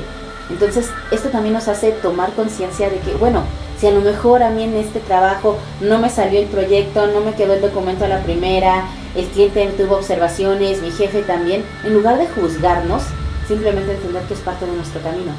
Entonces, 0.49 0.89
esto 1.11 1.29
también 1.29 1.53
nos 1.53 1.67
hace 1.67 1.91
tomar 1.91 2.33
conciencia 2.33 2.89
de 2.89 2.99
que, 2.99 3.13
bueno, 3.13 3.43
si 3.79 3.87
a 3.87 3.91
lo 3.91 4.01
mejor 4.01 4.43
a 4.43 4.49
mí 4.49 4.63
en 4.63 4.75
este 4.75 4.99
trabajo 4.99 5.57
no 5.79 5.97
me 5.97 6.09
salió 6.09 6.39
el 6.39 6.47
proyecto, 6.47 7.07
no 7.07 7.21
me 7.21 7.33
quedó 7.33 7.53
el 7.53 7.61
documento 7.61 8.05
a 8.05 8.09
la 8.09 8.21
primera, 8.21 8.85
el 9.15 9.25
cliente 9.25 9.65
tuvo 9.77 9.95
observaciones, 9.95 10.81
mi 10.81 10.91
jefe 10.91 11.23
también, 11.23 11.63
en 11.83 11.93
lugar 11.93 12.17
de 12.17 12.27
juzgarnos, 12.27 13.03
simplemente 13.47 13.93
entender 13.93 14.23
que 14.23 14.35
es 14.35 14.39
parte 14.41 14.65
de 14.65 14.73
nuestro 14.73 15.01
camino. 15.01 15.31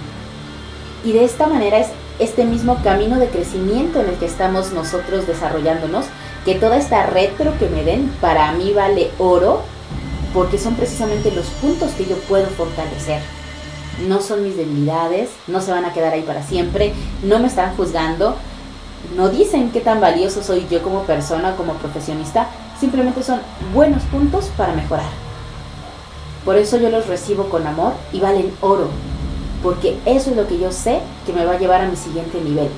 Y 1.05 1.13
de 1.13 1.25
esta 1.25 1.47
manera 1.47 1.79
es 1.79 1.89
este 2.23 2.45
mismo 2.45 2.83
camino 2.83 3.19
de 3.19 3.29
crecimiento 3.29 4.01
en 4.01 4.09
el 4.09 4.15
que 4.17 4.27
estamos 4.27 4.73
nosotros 4.73 5.27
desarrollándonos, 5.27 6.07
que 6.45 6.55
toda 6.55 6.77
esta 6.77 7.07
retro 7.07 7.59
que 7.59 7.69
me 7.69 7.85
den 7.85 8.09
para 8.21 8.53
mí 8.53 8.73
vale 8.73 9.11
oro, 9.19 9.63
porque 10.33 10.59
son 10.59 10.75
precisamente 10.75 11.31
los 11.31 11.47
puntos 11.47 11.91
que 11.93 12.07
yo 12.07 12.17
puedo 12.29 12.47
fortalecer. 12.47 13.21
No 14.09 14.21
son 14.21 14.43
mis 14.43 14.57
debilidades, 14.57 15.31
no 15.47 15.61
se 15.61 15.71
van 15.71 15.85
a 15.85 15.93
quedar 15.93 16.13
ahí 16.13 16.23
para 16.23 16.43
siempre, 16.43 16.93
no 17.23 17.39
me 17.39 17.49
están 17.49 17.77
juzgando, 17.77 18.37
no 19.17 19.29
dicen 19.29 19.71
qué 19.71 19.81
tan 19.81 20.01
valioso 20.01 20.43
soy 20.43 20.67
yo 20.71 20.83
como 20.83 21.03
persona, 21.03 21.57
como 21.57 21.75
profesionista, 21.75 22.49
simplemente 22.81 23.23
son 23.23 23.41
buenos 23.75 24.03
puntos 24.05 24.47
para 24.57 24.73
mejorar. 24.73 25.11
Por 26.45 26.57
eso 26.57 26.79
yo 26.79 26.89
los 26.89 27.07
recibo 27.07 27.49
con 27.49 27.67
amor 27.67 27.93
y 28.13 28.21
valen 28.21 28.53
oro, 28.61 28.89
porque 29.63 29.99
eso 30.07 30.31
es 30.31 30.37
lo 30.37 30.47
que 30.47 30.59
yo 30.59 30.73
sé 30.73 31.01
que 31.27 31.33
me 31.33 31.45
va 31.45 31.53
a 31.53 31.59
llevar 31.59 31.81
a 31.81 31.89
mi 31.89 31.97
siguiente 31.97 32.41
nivel. 32.41 32.69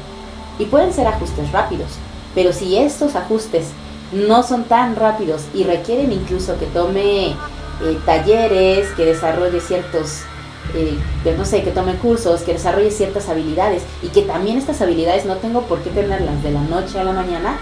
Y 0.58 0.66
pueden 0.66 0.92
ser 0.92 1.06
ajustes 1.06 1.50
rápidos, 1.52 1.88
pero 2.34 2.52
si 2.52 2.76
estos 2.76 3.16
ajustes 3.16 3.68
no 4.12 4.42
son 4.42 4.64
tan 4.64 4.96
rápidos 4.96 5.42
y 5.54 5.64
requieren 5.64 6.12
incluso 6.12 6.58
que 6.58 6.66
tome 6.66 7.28
eh, 7.28 7.98
talleres, 8.06 8.88
que 8.96 9.04
desarrolle 9.04 9.60
ciertos, 9.60 10.22
eh, 10.74 10.96
no 11.36 11.44
sé, 11.44 11.62
que 11.62 11.70
tome 11.70 11.94
cursos, 11.96 12.42
que 12.42 12.52
desarrolle 12.52 12.90
ciertas 12.90 13.28
habilidades 13.28 13.82
y 14.02 14.08
que 14.08 14.22
también 14.22 14.58
estas 14.58 14.80
habilidades 14.80 15.24
no 15.24 15.36
tengo 15.36 15.62
por 15.62 15.80
qué 15.80 15.90
tenerlas 15.90 16.42
de 16.42 16.52
la 16.52 16.62
noche 16.62 17.00
a 17.00 17.04
la 17.04 17.12
mañana, 17.12 17.58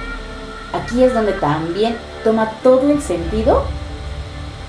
aquí 0.73 1.03
es 1.03 1.15
donde 1.15 1.33
también 1.33 1.97
toma 2.25 2.51
todo 2.63 2.91
el 2.91 3.01
sentido 3.01 3.65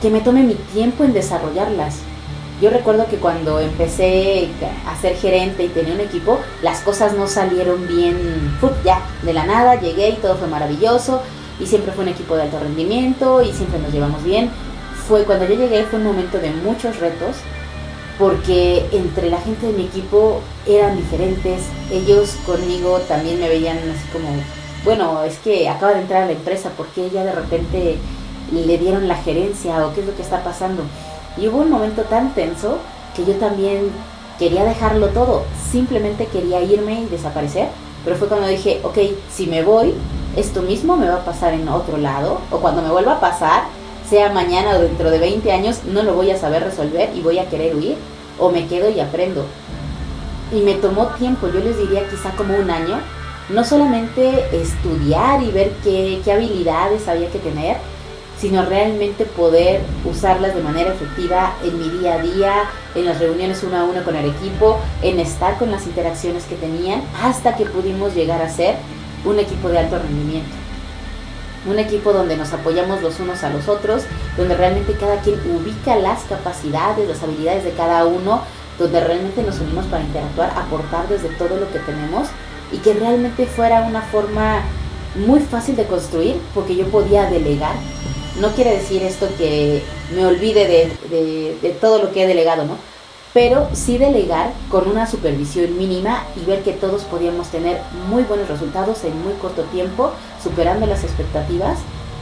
que 0.02 0.10
me 0.10 0.22
tome 0.22 0.44
mi 0.44 0.56
tiempo 0.56 1.04
en 1.04 1.14
desarrollarlas. 1.14 2.00
Yo 2.62 2.70
recuerdo 2.70 3.08
que 3.08 3.18
cuando 3.18 3.60
empecé 3.60 4.50
a 4.88 4.96
ser 4.96 5.16
gerente 5.16 5.64
y 5.64 5.70
tenía 5.70 5.94
un 5.94 6.00
equipo, 6.00 6.40
las 6.62 6.80
cosas 6.82 7.14
no 7.14 7.28
salieron 7.28 7.88
bien, 7.88 8.58
ya, 8.86 9.02
de 9.24 9.34
la 9.34 9.46
nada, 9.46 9.80
llegué 9.80 10.10
y 10.10 10.14
todo 10.14 10.36
fue 10.36 10.48
maravilloso 10.48 11.22
y 11.60 11.66
siempre 11.66 11.92
fue 11.92 12.04
un 12.04 12.12
equipo 12.12 12.36
de 12.36 12.44
alto 12.44 12.60
rendimiento 12.60 13.42
y 13.42 13.52
siempre 13.52 13.80
nos 13.80 13.92
llevamos 13.92 14.24
bien. 14.24 14.50
Fue 15.08 15.24
cuando 15.26 15.46
yo 15.46 15.56
llegué 15.56 15.84
fue 15.84 16.00
un 16.00 16.06
momento 16.06 16.40
de 16.40 16.52
muchos 16.52 17.00
retos 17.00 17.36
porque 18.18 18.86
entre 18.92 19.30
la 19.30 19.40
gente 19.42 19.68
de 19.68 19.74
mi 19.74 19.86
equipo 19.86 20.40
eran 20.68 20.96
diferentes, 20.96 21.64
ellos 21.92 22.38
conmigo 22.46 23.00
también 23.08 23.40
me 23.40 23.50
veían 23.50 23.78
así 23.78 24.08
como, 24.14 24.30
bueno, 24.86 25.24
es 25.24 25.38
que 25.40 25.68
acaba 25.68 25.94
de 25.94 26.02
entrar 26.02 26.24
a 26.24 26.26
la 26.28 26.34
empresa, 26.34 26.72
porque 26.78 27.08
ella 27.08 27.24
de 27.24 27.32
repente 27.32 27.98
le 28.52 28.78
dieron 28.78 29.08
la 29.08 29.16
gerencia 29.16 29.86
o 29.86 29.94
qué 29.94 30.02
es 30.02 30.08
lo 30.08 30.16
que 30.16 30.22
está 30.22 30.44
pasando. 30.44 30.84
Y 31.38 31.48
hubo 31.48 31.60
un 31.60 31.70
momento 31.70 32.04
tan 32.04 32.34
tenso 32.34 32.78
que 33.16 33.26
yo 33.26 33.34
también 33.36 33.92
quería 34.38 34.64
dejarlo 34.64 35.08
todo, 35.10 35.44
simplemente 35.72 36.28
quería 36.28 36.62
irme 36.62 37.02
y 37.02 37.06
desaparecer, 37.06 37.70
pero 38.04 38.16
fue 38.16 38.28
cuando 38.28 38.48
dije, 38.48 38.82
ok, 38.84 38.98
si 39.32 39.48
me 39.48 39.64
voy, 39.64 39.94
esto 40.36 40.62
mismo 40.62 40.98
me 40.98 41.08
va 41.08 41.16
a 41.16 41.26
pasar 41.26 41.54
en 41.54 41.68
otro 41.70 41.98
lado, 41.98 42.40
o 42.52 42.58
cuando 42.58 42.82
me 42.82 42.90
vuelva 42.90 43.14
a 43.14 43.20
pasar, 43.20 43.64
sea 44.10 44.32
mañana 44.32 44.76
o 44.76 44.82
dentro 44.82 45.10
de 45.12 45.20
20 45.20 45.52
años, 45.52 45.84
no 45.86 46.04
lo 46.04 46.14
voy 46.14 46.32
a 46.32 46.38
saber 46.38 46.64
resolver 46.64 47.12
y 47.16 47.22
voy 47.22 47.40
a 47.40 47.50
querer 47.50 47.76
huir, 47.76 47.96
o 48.40 48.50
me 48.50 48.68
quedo 48.68 48.90
y 48.90 49.00
aprendo. 49.00 49.46
Y 50.52 50.62
me 50.62 50.74
tomó 50.74 51.08
tiempo, 51.08 51.48
yo 51.48 51.60
les 51.60 51.78
diría 51.78 52.08
quizá 52.10 52.32
como 52.32 52.56
un 52.56 52.70
año, 52.70 53.00
no 53.50 53.64
solamente 53.64 54.48
estudiar 54.56 55.42
y 55.44 55.52
ver 55.52 55.72
qué, 55.84 56.22
qué 56.24 56.32
habilidades 56.32 57.08
había 57.08 57.30
que 57.30 57.40
tener, 57.40 57.78
sino 58.40 58.66
realmente 58.66 59.26
poder 59.26 59.82
usarlas 60.04 60.56
de 60.56 60.62
manera 60.62 60.92
efectiva 60.92 61.54
en 61.64 61.80
mi 61.80 61.90
día 62.00 62.16
a 62.16 62.22
día, 62.22 62.54
en 62.96 63.06
las 63.06 63.20
reuniones 63.20 63.64
uno 63.64 63.78
a 63.78 63.84
uno 63.84 64.04
con 64.04 64.16
el 64.16 64.26
equipo, 64.26 64.80
en 65.02 65.20
estar 65.20 65.58
con 65.58 65.72
las 65.72 65.86
interacciones 65.86 66.44
que 66.46 66.56
tenían, 66.56 67.02
hasta 67.22 67.56
que 67.56 67.66
pudimos 67.66 68.14
llegar 68.16 68.42
a 68.42 68.50
ser 68.50 68.76
un 69.26 69.40
equipo 69.40 69.70
de 69.70 69.80
alto 69.80 69.98
rendimiento. 69.98 70.50
Un 71.66 71.80
equipo 71.80 72.12
donde 72.12 72.36
nos 72.36 72.52
apoyamos 72.52 73.02
los 73.02 73.20
unos 73.22 73.44
a 73.44 73.50
los 73.50 73.70
otros, 73.70 74.04
donde 74.36 74.56
realmente 74.56 74.98
cada 75.00 75.22
quien 75.22 75.40
ubica 75.56 75.96
las 75.96 76.24
capacidades, 76.24 77.08
las 77.08 77.24
habilidades 77.24 77.64
de 77.64 77.72
cada 77.72 78.06
uno, 78.06 78.42
donde 78.78 79.00
realmente 79.00 79.44
nos 79.44 79.60
unimos 79.60 79.86
para 79.86 80.04
interactuar, 80.04 80.52
aportar 80.58 81.08
desde 81.08 81.30
todo 81.30 81.56
lo 81.58 81.72
que 81.72 81.80
tenemos 81.80 82.28
y 82.72 82.78
que 82.78 82.94
realmente 82.94 83.46
fuera 83.46 83.84
una 83.84 84.02
forma 84.02 84.62
muy 85.16 85.40
fácil 85.40 85.76
de 85.76 85.86
construir 85.86 86.42
porque 86.54 86.76
yo 86.76 86.88
podía 86.88 87.30
delegar 87.30 87.76
no 88.40 88.50
quiere 88.50 88.72
decir 88.72 89.04
esto 89.04 89.28
que 89.38 89.84
me 90.16 90.26
olvide 90.26 90.68
de, 90.68 91.70
todo 91.80 92.00
lo 92.00 92.12
que 92.12 92.24
he 92.24 92.28
delegado, 92.28 92.66
¿no? 92.66 92.78
Pero 93.34 93.68
sí 93.74 93.98
delegar 93.98 94.54
con 94.70 94.88
una 94.88 95.08
supervisión 95.08 95.78
mínima 95.78 96.24
y 96.36 96.46
ver 96.46 96.62
que 96.62 96.72
todos 96.72 97.04
podíamos 97.04 97.48
tener 97.48 97.82
muy 98.10 98.24
buenos 98.24 98.48
resultados 98.48 99.04
en 99.04 99.20
muy 99.24 99.34
corto 99.34 99.64
tiempo, 99.64 100.12
superando 100.42 100.86
las 100.86 101.04
expectativas 101.04 101.80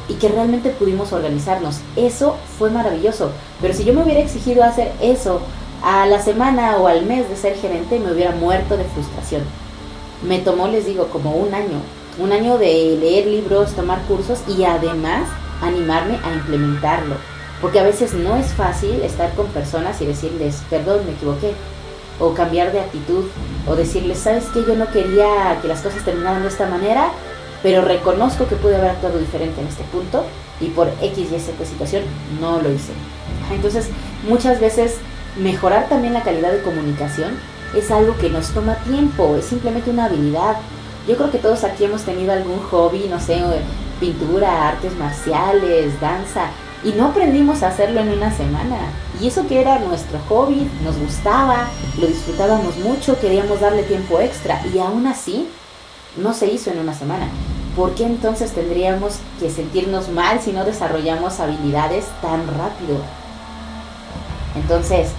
y 0.08 0.14
que 0.16 0.30
realmente 0.30 0.70
pudimos 0.70 1.12
organizarnos. 1.12 1.80
Eso 1.96 2.38
fue 2.58 2.70
maravilloso. 2.70 3.32
Pero 3.62 3.74
si 3.74 3.84
yo 3.84 3.94
me 3.94 4.04
hubiera 4.04 4.22
exigido 4.22 4.64
hacer 4.64 4.94
eso 5.02 5.42
a 5.84 6.06
la 6.06 6.22
semana 6.22 6.78
o 6.78 6.88
al 6.88 7.06
mes 7.06 7.28
de 7.28 7.36
ser 7.36 7.56
gerente, 7.58 8.00
me 8.00 8.12
hubiera 8.12 8.32
muerto 8.32 8.78
de 8.78 8.86
frustración. 8.86 9.44
Me 10.26 10.40
tomó, 10.40 10.68
les 10.68 10.86
digo, 10.86 11.08
como 11.08 11.32
un 11.32 11.54
año. 11.54 11.82
Un 12.20 12.32
año 12.32 12.58
de 12.58 12.98
leer 13.00 13.28
libros, 13.28 13.74
tomar 13.74 14.02
cursos 14.04 14.40
y 14.48 14.64
además 14.64 15.28
animarme 15.62 16.20
a 16.24 16.34
implementarlo. 16.34 17.16
Porque 17.62 17.80
a 17.80 17.84
veces 17.84 18.14
no 18.14 18.36
es 18.36 18.48
fácil 18.54 19.02
estar 19.02 19.34
con 19.34 19.48
personas 19.48 20.02
y 20.02 20.06
decirles, 20.06 20.62
perdón, 20.70 21.06
me 21.06 21.12
equivoqué. 21.12 21.54
O 22.20 22.34
cambiar 22.34 22.72
de 22.72 22.80
actitud. 22.80 23.26
O 23.68 23.76
decirles, 23.76 24.20
¿sabes 24.20 24.46
qué? 24.54 24.64
Yo 24.68 24.76
no 24.76 24.92
quería 24.92 25.60
que 25.62 25.68
las 25.68 25.82
cosas 25.82 26.04
terminaran 26.04 26.42
de 26.42 26.48
esta 26.50 26.68
manera, 26.68 27.10
pero 27.62 27.84
reconozco 27.84 28.48
que 28.48 28.56
pude 28.56 28.76
haber 28.76 28.92
actuado 28.92 29.20
diferente 29.20 29.62
en 29.62 29.68
este 29.68 29.84
punto 29.86 30.26
y 30.60 30.68
por 30.68 30.90
X 31.02 31.32
y 31.32 31.40
Z 31.40 31.66
situación 31.66 32.04
no 32.40 32.62
lo 32.62 32.72
hice. 32.72 32.94
Entonces, 33.52 33.90
muchas 34.28 34.60
veces 34.60 34.96
mejorar 35.38 35.88
también 35.88 36.14
la 36.14 36.24
calidad 36.24 36.52
de 36.52 36.62
comunicación 36.62 37.32
es 37.76 37.90
algo 37.92 38.18
que 38.18 38.30
nos 38.30 38.50
toma 38.50 38.76
tiempo, 38.76 39.36
es 39.38 39.46
simplemente 39.46 39.90
una 39.90 40.06
habilidad. 40.06 40.58
Yo 41.08 41.16
creo 41.16 41.32
que 41.32 41.38
todos 41.38 41.64
aquí 41.64 41.86
hemos 41.86 42.04
tenido 42.04 42.34
algún 42.34 42.60
hobby, 42.64 43.08
no 43.10 43.20
sé, 43.20 43.42
pintura, 44.02 44.68
artes 44.68 44.94
marciales, 44.98 46.02
danza, 46.02 46.48
y 46.84 46.92
no 46.92 47.06
aprendimos 47.06 47.64
a 47.64 47.70
hacerlo 47.70 48.02
en 48.02 48.10
una 48.10 48.36
semana. 48.36 48.78
Y 49.22 49.28
eso 49.28 49.48
que 49.48 49.62
era 49.62 49.80
nuestro 49.80 50.20
hobby, 50.28 50.70
nos 50.84 50.98
gustaba, 50.98 51.68
lo 51.98 52.08
disfrutábamos 52.08 52.76
mucho, 52.78 53.18
queríamos 53.22 53.62
darle 53.62 53.84
tiempo 53.84 54.20
extra, 54.20 54.62
y 54.74 54.80
aún 54.80 55.08
así 55.08 55.48
no 56.18 56.34
se 56.34 56.48
hizo 56.48 56.72
en 56.72 56.80
una 56.80 56.94
semana. 56.94 57.28
¿Por 57.78 57.96
qué 57.96 58.04
entonces 58.04 58.52
tendríamos 58.52 59.14
que 59.40 59.50
sentirnos 59.50 60.10
mal 60.10 60.42
si 60.42 60.52
no 60.52 60.66
desarrollamos 60.66 61.40
habilidades 61.40 62.06
tan 62.22 62.46
rápido? 62.48 62.98
Entonces, 64.56 65.12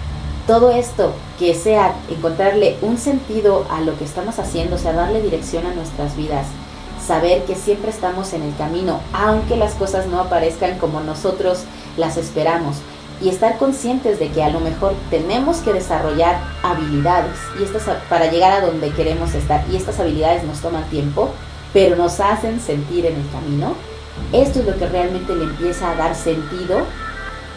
todo 0.47 0.71
esto 0.73 1.15
que 1.39 1.55
sea 1.55 1.95
encontrarle 2.11 2.77
un 2.83 2.99
sentido 2.99 3.65
a 3.71 3.81
lo 3.81 3.97
que 3.97 4.05
estamos 4.05 4.39
haciendo, 4.39 4.77
o 4.77 4.79
sea, 4.79 4.93
darle 4.93 5.23
dirección 5.23 5.65
a 5.65 5.73
nuestras 5.73 6.17
vidas, 6.17 6.47
saber 7.07 7.45
que 7.45 7.55
siempre 7.55 7.91
estamos 7.91 8.33
en 8.33 8.43
el 8.43 8.57
camino, 8.57 9.01
aunque 9.13 9.57
las 9.57 9.75
cosas 9.75 10.07
no 10.07 10.21
aparezcan 10.21 10.79
como 10.79 11.01
nosotros 11.01 11.65
las 11.97 12.17
esperamos, 12.17 12.77
y 13.21 13.29
estar 13.29 13.57
conscientes 13.59 14.19
de 14.19 14.29
que 14.29 14.43
a 14.43 14.49
lo 14.49 14.61
mejor 14.61 14.95
tenemos 15.11 15.59
que 15.59 15.73
desarrollar 15.73 16.41
habilidades 16.63 17.37
y 17.59 17.63
estas 17.63 17.85
para 18.09 18.31
llegar 18.31 18.53
a 18.53 18.67
donde 18.67 18.91
queremos 18.91 19.35
estar 19.35 19.65
y 19.71 19.77
estas 19.77 20.01
habilidades 20.01 20.43
nos 20.45 20.61
toman 20.61 20.85
tiempo, 20.91 21.31
pero 21.73 21.95
nos 21.95 22.19
hacen 22.19 22.61
sentir 22.61 23.07
en 23.07 23.15
el 23.15 23.31
camino. 23.31 23.75
Esto 24.33 24.61
es 24.61 24.67
lo 24.67 24.77
que 24.77 24.89
realmente 24.89 25.35
le 25.37 25.45
empieza 25.45 25.93
a 25.93 25.95
dar 25.95 26.17
sentido 26.17 26.81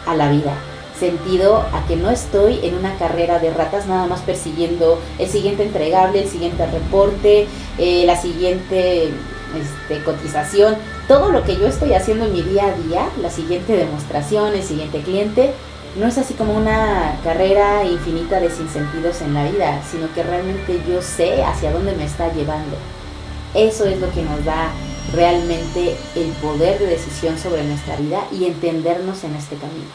a 0.06 0.14
la 0.14 0.30
vida 0.30 0.54
sentido 0.98 1.58
a 1.58 1.86
que 1.86 1.96
no 1.96 2.10
estoy 2.10 2.60
en 2.62 2.74
una 2.74 2.96
carrera 2.96 3.38
de 3.38 3.52
ratas 3.52 3.86
nada 3.86 4.06
más 4.06 4.20
persiguiendo 4.20 4.98
el 5.18 5.28
siguiente 5.28 5.62
entregable, 5.62 6.22
el 6.22 6.28
siguiente 6.28 6.66
reporte, 6.66 7.46
eh, 7.78 8.04
la 8.06 8.16
siguiente 8.16 9.10
este, 9.56 10.02
cotización, 10.04 10.76
todo 11.08 11.30
lo 11.30 11.44
que 11.44 11.56
yo 11.56 11.66
estoy 11.66 11.94
haciendo 11.94 12.26
en 12.26 12.32
mi 12.32 12.42
día 12.42 12.66
a 12.66 12.72
día, 12.72 13.08
la 13.20 13.30
siguiente 13.30 13.76
demostración, 13.76 14.54
el 14.54 14.62
siguiente 14.62 15.00
cliente, 15.02 15.52
no 15.98 16.06
es 16.06 16.18
así 16.18 16.34
como 16.34 16.54
una 16.54 17.18
carrera 17.24 17.84
infinita 17.84 18.38
de 18.38 18.50
sinsentidos 18.50 19.22
en 19.22 19.34
la 19.34 19.44
vida, 19.44 19.82
sino 19.90 20.12
que 20.12 20.22
realmente 20.22 20.82
yo 20.86 21.00
sé 21.00 21.42
hacia 21.42 21.72
dónde 21.72 21.92
me 21.92 22.04
está 22.04 22.32
llevando. 22.32 22.76
Eso 23.54 23.86
es 23.86 23.98
lo 23.98 24.10
que 24.12 24.22
nos 24.22 24.44
da 24.44 24.70
realmente 25.14 25.96
el 26.14 26.28
poder 26.42 26.78
de 26.78 26.86
decisión 26.86 27.38
sobre 27.38 27.64
nuestra 27.64 27.96
vida 27.96 28.24
y 28.30 28.44
entendernos 28.44 29.24
en 29.24 29.34
este 29.36 29.56
camino. 29.56 29.86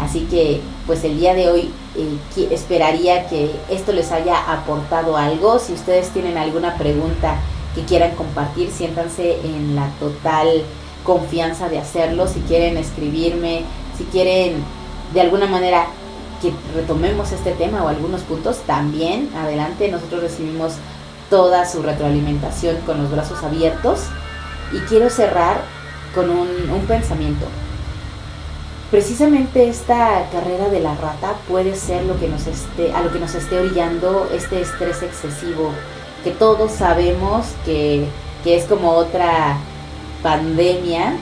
Así 0.00 0.20
que 0.30 0.60
pues 0.86 1.02
el 1.02 1.18
día 1.18 1.34
de 1.34 1.48
hoy 1.48 1.70
eh, 1.96 2.48
esperaría 2.52 3.26
que 3.26 3.50
esto 3.68 3.92
les 3.92 4.12
haya 4.12 4.52
aportado 4.52 5.16
algo. 5.16 5.58
Si 5.58 5.72
ustedes 5.72 6.10
tienen 6.10 6.38
alguna 6.38 6.78
pregunta 6.78 7.36
que 7.78 7.84
quieran 7.84 8.16
compartir, 8.16 8.70
siéntanse 8.70 9.38
en 9.44 9.76
la 9.76 9.88
total 10.00 10.64
confianza 11.04 11.68
de 11.68 11.78
hacerlo. 11.78 12.26
Si 12.26 12.40
quieren 12.40 12.76
escribirme, 12.76 13.62
si 13.96 14.02
quieren 14.04 14.64
de 15.14 15.20
alguna 15.20 15.46
manera 15.46 15.86
que 16.42 16.52
retomemos 16.74 17.30
este 17.30 17.52
tema 17.52 17.84
o 17.84 17.88
algunos 17.88 18.22
puntos, 18.22 18.58
también 18.66 19.30
adelante. 19.36 19.88
Nosotros 19.90 20.22
recibimos 20.22 20.72
toda 21.30 21.66
su 21.66 21.82
retroalimentación 21.82 22.78
con 22.84 23.00
los 23.00 23.12
brazos 23.12 23.44
abiertos. 23.44 24.00
Y 24.72 24.78
quiero 24.80 25.08
cerrar 25.08 25.62
con 26.14 26.30
un, 26.30 26.48
un 26.70 26.80
pensamiento 26.86 27.46
precisamente 28.90 29.68
esta 29.68 30.28
carrera 30.32 30.68
de 30.68 30.80
la 30.80 30.94
rata 30.94 31.34
puede 31.46 31.74
ser 31.74 32.04
lo 32.04 32.18
que 32.18 32.28
nos 32.28 32.46
esté, 32.46 32.92
a 32.92 33.02
lo 33.02 33.12
que 33.12 33.18
nos 33.18 33.34
esté 33.34 33.58
orillando 33.58 34.28
este 34.32 34.60
estrés 34.62 35.02
excesivo, 35.02 35.72
que 36.24 36.30
todos 36.30 36.72
sabemos 36.72 37.46
que, 37.64 38.06
es 38.44 38.64
como 38.64 38.92
otra 38.92 39.58
pandemia, 40.22 41.12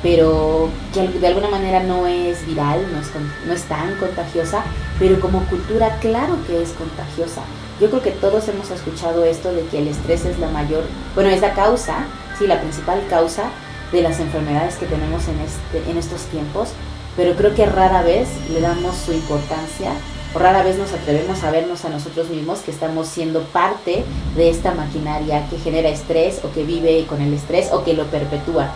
pero 0.00 0.68
que 0.94 1.08
de 1.08 1.26
alguna 1.26 1.48
manera 1.48 1.82
no 1.82 2.06
es 2.06 2.46
viral, 2.46 2.86
no 2.92 3.00
es, 3.00 3.08
no 3.48 3.52
es 3.52 3.62
tan 3.64 3.96
contagiosa, 3.96 4.62
pero 5.00 5.18
como 5.18 5.44
cultura 5.46 5.98
claro 6.00 6.36
que 6.46 6.62
es 6.62 6.70
contagiosa. 6.70 7.42
Yo 7.80 7.90
creo 7.90 8.02
que 8.02 8.12
todos 8.12 8.46
hemos 8.46 8.70
escuchado 8.70 9.24
esto 9.24 9.52
de 9.52 9.64
que 9.66 9.78
el 9.78 9.88
estrés 9.88 10.24
es 10.24 10.38
la 10.38 10.48
mayor, 10.50 10.84
bueno, 11.16 11.30
es 11.30 11.40
la 11.40 11.54
causa, 11.54 12.06
sí, 12.38 12.46
la 12.46 12.60
principal 12.60 13.02
causa 13.10 13.50
de 13.90 14.02
las 14.02 14.20
enfermedades 14.20 14.76
que 14.76 14.86
tenemos 14.86 15.26
en, 15.26 15.40
este, 15.40 15.90
en 15.90 15.96
estos 15.96 16.22
tiempos, 16.26 16.68
pero 17.16 17.34
creo 17.34 17.56
que 17.56 17.66
rara 17.66 18.02
vez 18.02 18.28
le 18.52 18.60
damos 18.60 18.96
su 18.96 19.12
importancia 19.12 19.90
rara 20.34 20.62
vez 20.62 20.76
nos 20.76 20.92
atrevemos 20.92 21.42
a 21.42 21.50
vernos 21.50 21.84
a 21.84 21.88
nosotros 21.88 22.28
mismos 22.28 22.60
que 22.60 22.70
estamos 22.70 23.08
siendo 23.08 23.42
parte 23.44 24.04
de 24.36 24.50
esta 24.50 24.74
maquinaria 24.74 25.46
que 25.48 25.58
genera 25.58 25.88
estrés 25.88 26.40
o 26.44 26.52
que 26.52 26.64
vive 26.64 27.06
con 27.06 27.20
el 27.22 27.32
estrés 27.32 27.70
o 27.72 27.84
que 27.84 27.94
lo 27.94 28.04
perpetúa. 28.06 28.70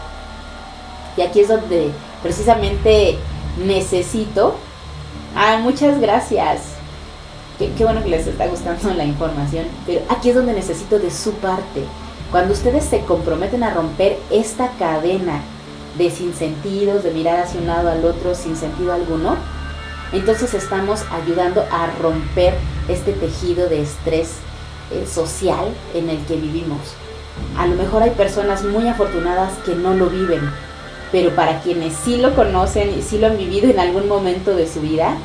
Y 1.17 1.23
aquí 1.23 1.41
es 1.41 1.49
donde 1.49 1.91
precisamente 2.23 3.19
necesito... 3.65 4.55
Ah, 5.35 5.59
muchas 5.62 6.01
gracias. 6.01 6.62
Qué, 7.59 7.71
qué 7.77 7.85
bueno 7.85 8.03
que 8.03 8.09
les 8.09 8.27
está 8.27 8.47
gustando 8.47 8.93
la 8.95 9.05
información. 9.05 9.67
Pero 9.87 10.03
aquí 10.09 10.31
es 10.31 10.35
donde 10.35 10.53
necesito 10.53 10.99
de 10.99 11.11
su 11.11 11.33
parte. 11.35 11.85
Cuando 12.31 12.55
ustedes 12.55 12.85
se 12.85 13.01
comprometen 13.01 13.62
a 13.62 13.75
romper 13.75 14.19
esta 14.31 14.71
cadena 14.79 15.43
de 15.99 16.11
sinsentidos, 16.11 17.05
de 17.05 17.11
mirar 17.11 17.41
hacia 17.41 17.61
un 17.61 17.67
lado 17.67 17.91
al 17.91 18.05
otro 18.05 18.35
sin 18.35 18.57
sentido 18.57 18.93
alguno, 18.93 19.37
entonces 20.12 20.55
estamos 20.55 21.05
ayudando 21.11 21.64
a 21.70 21.87
romper 22.01 22.55
este 22.88 23.12
tejido 23.12 23.68
de 23.68 23.83
estrés 23.83 24.37
eh, 24.90 25.07
social 25.07 25.66
en 25.94 26.11
el 26.11 26.18
que 26.27 26.37
vivimos. 26.37 26.81
A 27.57 27.66
lo 27.66 27.77
mejor 27.77 28.03
hay 28.03 28.11
personas 28.11 28.62
muy 28.64 28.87
afortunadas 28.88 29.53
que 29.64 29.75
no 29.75 29.94
lo 29.94 30.11
viven, 30.11 30.40
pero 31.11 31.35
para 31.35 31.61
quienes 31.61 31.94
sí 31.94 32.18
lo 32.18 32.35
conocen 32.35 32.96
y 32.98 33.03
sí 33.03 33.18
lo 33.18 33.29
han 33.29 33.38
vivido 33.38 33.70
en 33.70 33.81
algún 33.81 34.09
momento 34.09 34.55
de 34.55 34.68
su 34.68 34.81
vida, 34.81 35.16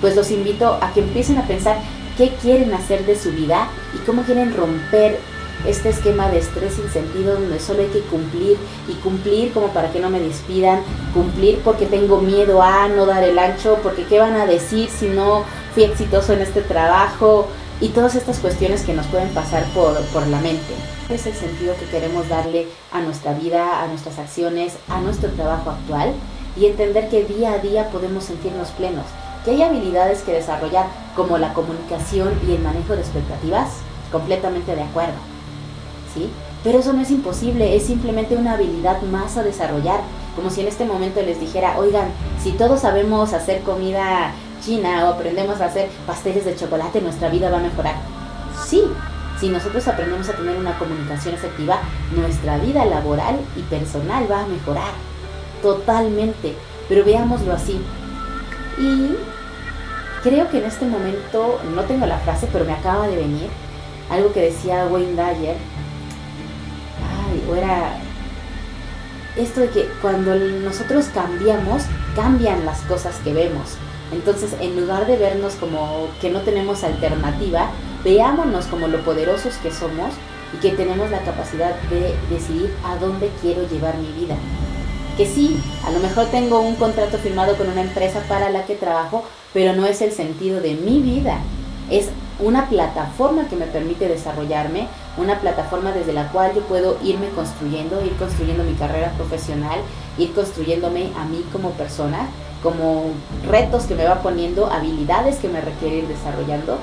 pues 0.00 0.16
los 0.16 0.30
invito 0.30 0.78
a 0.80 0.92
que 0.92 1.00
empiecen 1.00 1.38
a 1.38 1.46
pensar 1.46 1.78
qué 2.16 2.30
quieren 2.40 2.74
hacer 2.74 3.04
de 3.06 3.16
su 3.16 3.30
vida 3.32 3.68
y 3.94 3.98
cómo 4.04 4.22
quieren 4.22 4.54
romper 4.56 5.18
este 5.66 5.90
esquema 5.90 6.28
de 6.28 6.38
estrés 6.38 6.74
sin 6.74 6.90
sentido 6.90 7.34
donde 7.34 7.60
solo 7.60 7.82
hay 7.82 7.88
que 7.88 8.00
cumplir 8.00 8.56
y 8.88 8.94
cumplir 8.94 9.52
como 9.52 9.68
para 9.68 9.92
que 9.92 10.00
no 10.00 10.10
me 10.10 10.20
despidan, 10.20 10.80
cumplir 11.14 11.60
porque 11.64 11.86
tengo 11.86 12.20
miedo 12.20 12.62
a 12.62 12.88
no 12.88 13.06
dar 13.06 13.22
el 13.22 13.38
ancho, 13.38 13.78
porque 13.82 14.04
qué 14.04 14.18
van 14.18 14.34
a 14.34 14.46
decir 14.46 14.88
si 14.90 15.08
no 15.08 15.44
fui 15.74 15.84
exitoso 15.84 16.32
en 16.32 16.42
este 16.42 16.62
trabajo 16.62 17.46
y 17.80 17.88
todas 17.88 18.14
estas 18.14 18.38
cuestiones 18.38 18.82
que 18.82 18.94
nos 18.94 19.06
pueden 19.06 19.28
pasar 19.30 19.64
por, 19.74 20.00
por 20.06 20.26
la 20.26 20.40
mente. 20.40 20.74
Es 21.08 21.26
el 21.26 21.34
sentido 21.34 21.74
que 21.78 21.86
queremos 21.86 22.28
darle 22.28 22.68
a 22.92 23.00
nuestra 23.00 23.34
vida, 23.34 23.82
a 23.82 23.88
nuestras 23.88 24.18
acciones, 24.18 24.74
a 24.88 25.00
nuestro 25.00 25.30
trabajo 25.30 25.70
actual 25.70 26.12
y 26.56 26.66
entender 26.66 27.08
que 27.08 27.24
día 27.24 27.52
a 27.52 27.58
día 27.58 27.88
podemos 27.90 28.24
sentirnos 28.24 28.68
plenos, 28.70 29.06
que 29.44 29.52
hay 29.52 29.62
habilidades 29.62 30.22
que 30.22 30.32
desarrollar 30.32 30.86
como 31.16 31.38
la 31.38 31.54
comunicación 31.54 32.38
y 32.46 32.52
el 32.52 32.62
manejo 32.62 32.94
de 32.94 33.00
expectativas, 33.00 33.68
completamente 34.10 34.76
de 34.76 34.82
acuerdo 34.82 35.31
pero 36.62 36.78
eso 36.78 36.92
no 36.92 37.02
es 37.02 37.10
imposible, 37.10 37.76
es 37.76 37.84
simplemente 37.84 38.36
una 38.36 38.54
habilidad 38.54 39.02
más 39.02 39.36
a 39.36 39.42
desarrollar. 39.42 40.00
Como 40.36 40.50
si 40.50 40.60
en 40.60 40.68
este 40.68 40.84
momento 40.84 41.20
les 41.22 41.40
dijera, 41.40 41.78
oigan, 41.78 42.08
si 42.42 42.52
todos 42.52 42.80
sabemos 42.80 43.32
hacer 43.32 43.62
comida 43.62 44.32
china 44.64 45.04
o 45.04 45.14
aprendemos 45.14 45.60
a 45.60 45.66
hacer 45.66 45.88
pasteles 46.06 46.44
de 46.44 46.56
chocolate, 46.56 47.00
nuestra 47.00 47.28
vida 47.28 47.50
va 47.50 47.58
a 47.58 47.62
mejorar. 47.62 47.96
Sí, 48.66 48.82
si 49.40 49.48
nosotros 49.48 49.86
aprendemos 49.88 50.28
a 50.28 50.34
tener 50.34 50.56
una 50.56 50.78
comunicación 50.78 51.34
efectiva, 51.34 51.80
nuestra 52.14 52.58
vida 52.58 52.84
laboral 52.84 53.40
y 53.56 53.62
personal 53.62 54.30
va 54.30 54.42
a 54.42 54.46
mejorar. 54.46 54.92
Totalmente. 55.62 56.54
Pero 56.88 57.04
veámoslo 57.04 57.52
así. 57.52 57.80
Y 58.78 59.16
creo 60.22 60.48
que 60.48 60.58
en 60.58 60.64
este 60.64 60.86
momento, 60.86 61.60
no 61.74 61.82
tengo 61.82 62.06
la 62.06 62.18
frase, 62.18 62.48
pero 62.52 62.64
me 62.64 62.72
acaba 62.72 63.08
de 63.08 63.16
venir 63.16 63.48
algo 64.10 64.32
que 64.32 64.42
decía 64.42 64.86
Wayne 64.90 65.14
Dyer, 65.14 65.56
o 67.48 67.54
era 67.54 67.96
esto 69.36 69.60
de 69.60 69.68
que 69.70 69.88
cuando 70.00 70.34
nosotros 70.34 71.06
cambiamos, 71.14 71.84
cambian 72.14 72.64
las 72.64 72.80
cosas 72.82 73.16
que 73.24 73.32
vemos. 73.32 73.76
Entonces, 74.12 74.54
en 74.60 74.78
lugar 74.78 75.06
de 75.06 75.16
vernos 75.16 75.54
como 75.54 76.08
que 76.20 76.30
no 76.30 76.40
tenemos 76.40 76.84
alternativa, 76.84 77.70
veámonos 78.04 78.66
como 78.66 78.88
lo 78.88 79.02
poderosos 79.04 79.54
que 79.56 79.70
somos 79.70 80.12
y 80.54 80.58
que 80.58 80.70
tenemos 80.70 81.10
la 81.10 81.20
capacidad 81.20 81.74
de 81.88 82.14
decidir 82.28 82.74
a 82.84 82.96
dónde 82.96 83.30
quiero 83.40 83.66
llevar 83.68 83.96
mi 83.96 84.12
vida. 84.12 84.36
Que 85.16 85.26
sí, 85.26 85.58
a 85.86 85.90
lo 85.90 86.00
mejor 86.00 86.26
tengo 86.26 86.60
un 86.60 86.76
contrato 86.76 87.18
firmado 87.18 87.56
con 87.56 87.68
una 87.68 87.82
empresa 87.82 88.20
para 88.28 88.50
la 88.50 88.66
que 88.66 88.74
trabajo, 88.74 89.24
pero 89.54 89.72
no 89.72 89.86
es 89.86 90.02
el 90.02 90.12
sentido 90.12 90.60
de 90.60 90.74
mi 90.74 91.00
vida. 91.00 91.38
Es 91.90 92.08
una 92.38 92.68
plataforma 92.68 93.48
que 93.48 93.56
me 93.56 93.66
permite 93.66 94.08
desarrollarme, 94.08 94.88
una 95.16 95.40
plataforma 95.40 95.92
desde 95.92 96.12
la 96.12 96.28
cual 96.28 96.54
yo 96.54 96.62
puedo 96.62 96.98
irme 97.02 97.28
construyendo, 97.30 98.04
ir 98.04 98.12
construyendo 98.16 98.64
mi 98.64 98.74
carrera 98.74 99.12
profesional, 99.16 99.78
ir 100.18 100.32
construyéndome 100.32 101.10
a 101.18 101.24
mí 101.24 101.44
como 101.52 101.70
persona, 101.72 102.28
como 102.62 103.10
retos 103.48 103.84
que 103.84 103.94
me 103.94 104.04
va 104.04 104.22
poniendo, 104.22 104.66
habilidades 104.66 105.36
que 105.36 105.48
me 105.48 105.60
requiere 105.60 105.98
ir 105.98 106.08
desarrollando 106.08 106.78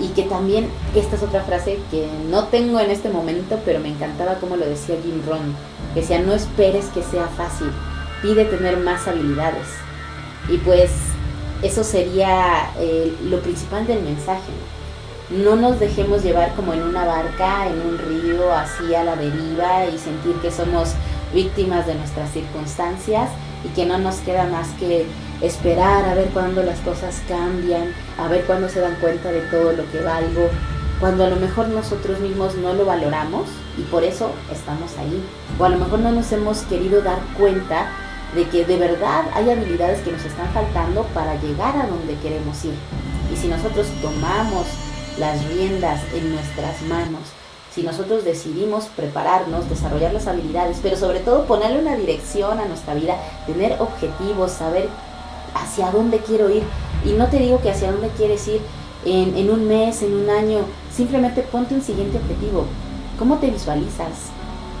y 0.00 0.08
que 0.08 0.24
también, 0.24 0.68
esta 0.94 1.16
es 1.16 1.22
otra 1.22 1.42
frase 1.42 1.78
que 1.90 2.08
no 2.28 2.44
tengo 2.44 2.80
en 2.80 2.90
este 2.90 3.08
momento, 3.08 3.60
pero 3.64 3.80
me 3.80 3.88
encantaba 3.88 4.34
como 4.34 4.56
lo 4.56 4.66
decía 4.66 4.96
Jim 5.02 5.22
Rohn, 5.26 5.54
que 5.94 6.00
decía, 6.00 6.18
no 6.20 6.32
esperes 6.32 6.86
que 6.86 7.02
sea 7.02 7.26
fácil, 7.28 7.70
pide 8.20 8.44
tener 8.44 8.76
más 8.78 9.06
habilidades. 9.06 9.68
Y 10.48 10.58
pues 10.58 10.90
eso 11.62 11.84
sería 11.84 12.70
eh, 12.78 13.14
lo 13.24 13.40
principal 13.40 13.86
del 13.86 14.02
mensaje. 14.02 14.52
Nos 15.30 15.80
dejemos 15.80 16.22
llevar 16.22 16.54
como 16.54 16.72
en 16.74 16.82
una 16.82 17.04
barca, 17.04 17.66
en 17.66 17.80
un 17.80 17.98
río, 17.98 18.52
así 18.52 18.94
a 18.94 19.04
la 19.04 19.16
deriva 19.16 19.86
y 19.86 19.98
sentir 19.98 20.34
que 20.42 20.50
somos 20.50 20.92
víctimas 21.32 21.86
de 21.86 21.94
nuestras 21.94 22.30
circunstancias 22.30 23.30
y 23.64 23.68
que 23.68 23.86
no 23.86 23.98
nos 23.98 24.16
queda 24.16 24.44
más 24.44 24.68
que 24.78 25.06
esperar 25.40 26.04
a 26.04 26.14
ver 26.14 26.28
cuándo 26.28 26.62
las 26.62 26.78
cosas 26.80 27.20
cambian, 27.26 27.92
a 28.18 28.28
ver 28.28 28.44
cuándo 28.44 28.68
se 28.68 28.80
dan 28.80 28.96
cuenta 29.00 29.32
de 29.32 29.40
todo 29.42 29.72
lo 29.72 29.90
que 29.90 30.00
valgo, 30.00 30.48
cuando 31.00 31.24
a 31.24 31.30
lo 31.30 31.36
mejor 31.36 31.68
nosotros 31.68 32.20
mismos 32.20 32.54
no 32.56 32.72
lo 32.72 32.84
valoramos 32.84 33.48
y 33.76 33.82
por 33.82 34.04
eso 34.04 34.30
estamos 34.52 34.96
ahí. 34.98 35.22
O 35.58 35.64
a 35.64 35.68
lo 35.70 35.78
mejor 35.78 36.00
no 36.00 36.12
nos 36.12 36.30
hemos 36.32 36.60
querido 36.62 37.02
dar 37.02 37.18
cuenta 37.38 37.88
de 38.34 38.48
que 38.48 38.64
de 38.64 38.76
verdad 38.76 39.24
hay 39.34 39.50
habilidades 39.50 40.00
que 40.00 40.12
nos 40.12 40.24
están 40.24 40.48
faltando 40.52 41.02
para 41.14 41.34
llegar 41.40 41.76
a 41.76 41.86
donde 41.86 42.14
queremos 42.16 42.64
ir. 42.64 42.74
Y 43.32 43.36
si 43.36 43.48
nosotros 43.48 43.86
tomamos 44.02 44.66
las 45.18 45.44
riendas 45.46 46.00
en 46.14 46.34
nuestras 46.34 46.82
manos, 46.82 47.22
si 47.74 47.82
nosotros 47.82 48.24
decidimos 48.24 48.84
prepararnos, 48.96 49.68
desarrollar 49.68 50.12
las 50.12 50.28
habilidades, 50.28 50.78
pero 50.80 50.96
sobre 50.96 51.18
todo 51.18 51.44
ponerle 51.46 51.80
una 51.80 51.96
dirección 51.96 52.60
a 52.60 52.66
nuestra 52.66 52.94
vida, 52.94 53.16
tener 53.46 53.80
objetivos, 53.80 54.52
saber 54.52 54.88
hacia 55.54 55.90
dónde 55.90 56.18
quiero 56.18 56.50
ir. 56.50 56.62
Y 57.04 57.14
no 57.14 57.26
te 57.26 57.38
digo 57.38 57.60
que 57.60 57.72
hacia 57.72 57.90
dónde 57.90 58.10
quieres 58.10 58.46
ir 58.46 58.60
en, 59.04 59.50
un 59.50 59.66
mes, 59.66 60.02
en 60.02 60.14
un 60.14 60.30
año, 60.30 60.60
simplemente 60.94 61.42
ponte 61.42 61.74
un 61.74 61.82
siguiente 61.82 62.18
objetivo. 62.18 62.64
¿Cómo 63.18 63.38
te 63.38 63.50
visualizas? 63.50 64.30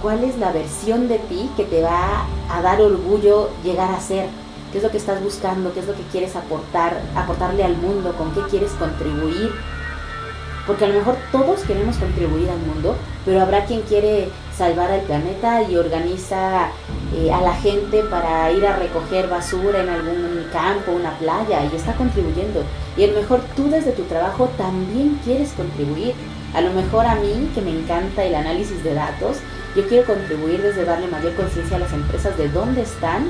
¿Cuál 0.00 0.22
es 0.22 0.38
la 0.38 0.52
versión 0.52 1.08
de 1.08 1.18
ti 1.18 1.50
que 1.56 1.64
te 1.64 1.82
va 1.82 2.26
a 2.48 2.62
dar 2.62 2.80
orgullo 2.80 3.50
llegar 3.64 3.90
a 3.90 4.00
ser? 4.00 4.28
¿Qué 4.70 4.78
es 4.78 4.84
lo 4.84 4.90
que 4.90 4.98
estás 4.98 5.20
buscando? 5.20 5.72
¿Qué 5.72 5.80
es 5.80 5.86
lo 5.86 5.94
que 5.94 6.02
quieres 6.12 6.36
aportar, 6.36 7.00
aportarle 7.16 7.64
al 7.64 7.76
mundo? 7.76 8.14
¿Con 8.16 8.32
qué 8.32 8.40
quieres 8.50 8.70
contribuir? 8.72 9.50
Porque 10.66 10.84
a 10.84 10.88
lo 10.88 10.94
mejor 10.94 11.16
todos 11.30 11.60
queremos 11.60 11.96
contribuir 11.96 12.48
al 12.48 12.58
mundo, 12.58 12.96
pero 13.24 13.40
habrá 13.40 13.64
quien 13.66 13.82
quiere 13.82 14.28
salvar 14.56 14.90
al 14.90 15.02
planeta 15.02 15.62
y 15.62 15.76
organiza 15.76 16.68
eh, 17.14 17.32
a 17.32 17.40
la 17.40 17.54
gente 17.54 18.02
para 18.04 18.50
ir 18.52 18.66
a 18.66 18.76
recoger 18.76 19.28
basura 19.28 19.82
en 19.82 19.88
algún 19.88 20.46
campo, 20.52 20.92
una 20.92 21.18
playa, 21.18 21.64
y 21.64 21.76
está 21.76 21.92
contribuyendo. 21.94 22.62
Y 22.96 23.04
a 23.04 23.08
lo 23.08 23.20
mejor 23.20 23.40
tú 23.56 23.68
desde 23.68 23.92
tu 23.92 24.04
trabajo 24.04 24.48
también 24.56 25.20
quieres 25.24 25.52
contribuir. 25.52 26.14
A 26.54 26.60
lo 26.60 26.72
mejor 26.72 27.04
a 27.04 27.16
mí, 27.16 27.50
que 27.54 27.60
me 27.60 27.70
encanta 27.70 28.24
el 28.24 28.34
análisis 28.34 28.82
de 28.84 28.94
datos, 28.94 29.38
yo 29.74 29.86
quiero 29.88 30.06
contribuir 30.06 30.62
desde 30.62 30.84
darle 30.84 31.08
mayor 31.08 31.34
conciencia 31.34 31.76
a 31.76 31.80
las 31.80 31.92
empresas 31.92 32.38
de 32.38 32.48
dónde 32.48 32.82
están 32.82 33.28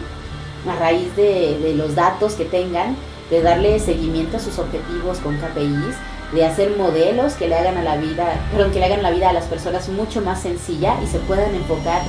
a 0.69 0.79
raíz 0.79 1.15
de, 1.17 1.59
de 1.59 1.75
los 1.75 1.95
datos 1.95 2.35
que 2.35 2.45
tengan, 2.45 2.97
de 3.31 3.41
darle 3.41 3.81
seguimiento 3.81 4.37
a 4.37 4.41
sus 4.41 4.59
objetivos 4.59 5.19
con 5.19 5.37
KPIs 5.37 5.97
de 6.35 6.45
hacer 6.45 6.77
modelos 6.77 7.35
que 7.35 7.49
le 7.49 7.55
hagan 7.55 7.77
a 7.77 7.83
la 7.83 7.97
vida, 7.97 8.41
perdón, 8.51 8.73
que 8.73 8.81
le 8.81 8.87
hagan 8.87 9.03
la 9.03 9.13
vida 9.13 9.31
a 9.31 9.33
las 9.33 9.45
personas 9.45 9.89
mucho 9.89 10.21
más 10.21 10.43
sencilla 10.43 10.97
y 11.03 11.07
se 11.07 11.21
puedan 11.21 11.55
enfocar 11.55 12.03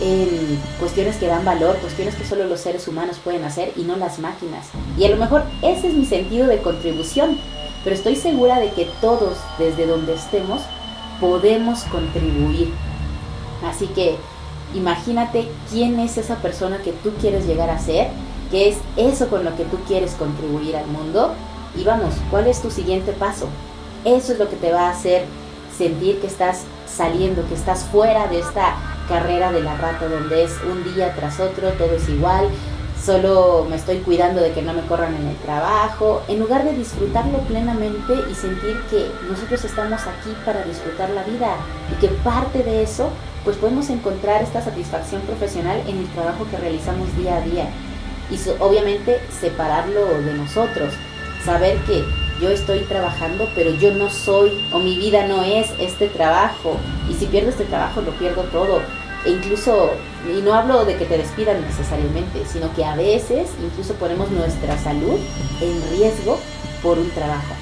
en 0.00 0.58
cuestiones 0.78 1.16
que 1.16 1.26
dan 1.26 1.44
valor, 1.44 1.76
cuestiones 1.78 2.14
que 2.14 2.24
solo 2.24 2.44
los 2.44 2.60
seres 2.60 2.88
humanos 2.88 3.18
pueden 3.22 3.44
hacer 3.44 3.72
y 3.76 3.82
no 3.82 3.96
las 3.96 4.18
máquinas. 4.18 4.66
Y 4.96 5.04
a 5.04 5.10
lo 5.10 5.16
mejor 5.16 5.44
ese 5.62 5.88
es 5.88 5.94
mi 5.94 6.06
sentido 6.06 6.46
de 6.46 6.62
contribución, 6.62 7.38
pero 7.84 7.94
estoy 7.94 8.16
segura 8.16 8.58
de 8.58 8.70
que 8.70 8.88
todos, 9.00 9.36
desde 9.58 9.86
donde 9.86 10.14
estemos, 10.14 10.62
podemos 11.20 11.82
contribuir. 11.84 12.72
Así 13.64 13.86
que 13.88 14.16
imagínate 14.74 15.48
quién 15.70 15.98
es 16.00 16.16
esa 16.16 16.36
persona 16.36 16.78
que 16.78 16.92
tú 16.92 17.12
quieres 17.20 17.46
llegar 17.46 17.70
a 17.70 17.78
ser, 17.78 18.08
qué 18.50 18.68
es 18.68 18.78
eso 18.96 19.28
con 19.28 19.44
lo 19.44 19.54
que 19.56 19.64
tú 19.64 19.78
quieres 19.86 20.12
contribuir 20.12 20.76
al 20.76 20.86
mundo 20.86 21.34
y 21.76 21.84
vamos, 21.84 22.14
¿cuál 22.30 22.46
es 22.46 22.60
tu 22.60 22.70
siguiente 22.70 23.12
paso? 23.12 23.48
Eso 24.04 24.32
es 24.32 24.38
lo 24.38 24.48
que 24.48 24.56
te 24.56 24.72
va 24.72 24.88
a 24.88 24.90
hacer 24.90 25.24
sentir 25.76 26.20
que 26.20 26.26
estás 26.26 26.62
saliendo, 26.86 27.46
que 27.48 27.54
estás 27.54 27.84
fuera 27.84 28.26
de 28.26 28.40
esta 28.40 28.76
carrera 29.08 29.52
de 29.52 29.62
la 29.62 29.76
rata 29.76 30.08
donde 30.08 30.44
es 30.44 30.52
un 30.70 30.84
día 30.94 31.14
tras 31.14 31.40
otro, 31.40 31.70
todo 31.72 31.92
es 31.92 32.08
igual, 32.08 32.48
solo 33.02 33.66
me 33.68 33.76
estoy 33.76 33.98
cuidando 33.98 34.40
de 34.40 34.52
que 34.52 34.62
no 34.62 34.72
me 34.72 34.82
corran 34.82 35.14
en 35.14 35.28
el 35.28 35.36
trabajo, 35.36 36.22
en 36.28 36.40
lugar 36.40 36.64
de 36.64 36.72
disfrutarlo 36.72 37.38
plenamente 37.40 38.14
y 38.30 38.34
sentir 38.34 38.76
que 38.90 39.10
nosotros 39.30 39.64
estamos 39.64 40.00
aquí 40.02 40.34
para 40.44 40.64
disfrutar 40.64 41.10
la 41.10 41.22
vida 41.22 41.54
y 41.92 42.00
que 42.00 42.08
parte 42.08 42.62
de 42.62 42.82
eso, 42.82 43.10
pues 43.44 43.56
podemos 43.56 43.88
encontrar 43.88 44.42
esta 44.42 44.62
satisfacción 44.62 45.22
profesional 45.22 45.80
en 45.86 45.98
el 45.98 46.06
trabajo 46.08 46.46
que 46.50 46.56
realizamos 46.56 47.16
día 47.16 47.36
a 47.36 47.40
día 47.40 47.68
y 48.30 48.38
obviamente 48.60 49.20
separarlo 49.40 50.06
de 50.22 50.34
nosotros 50.34 50.92
saber 51.44 51.78
que 51.78 52.04
yo 52.40 52.50
estoy 52.50 52.80
trabajando, 52.80 53.48
pero 53.54 53.70
yo 53.74 53.92
no 53.94 54.10
soy 54.10 54.52
o 54.72 54.78
mi 54.78 54.96
vida 54.96 55.26
no 55.26 55.42
es 55.42 55.70
este 55.78 56.08
trabajo. 56.08 56.76
Y 57.10 57.14
si 57.14 57.26
pierdo 57.26 57.50
este 57.50 57.64
trabajo, 57.64 58.00
lo 58.00 58.12
pierdo 58.12 58.42
todo. 58.44 58.80
E 59.24 59.30
incluso, 59.30 59.90
y 60.28 60.40
no 60.42 60.54
hablo 60.54 60.84
de 60.84 60.96
que 60.96 61.04
te 61.04 61.18
despidan 61.18 61.60
necesariamente, 61.62 62.46
sino 62.46 62.72
que 62.74 62.84
a 62.84 62.94
veces 62.94 63.48
incluso 63.62 63.94
ponemos 63.94 64.30
nuestra 64.30 64.78
salud 64.78 65.18
en 65.60 65.90
riesgo 65.90 66.38
por 66.82 66.98
un 66.98 67.10
trabajo, 67.10 67.54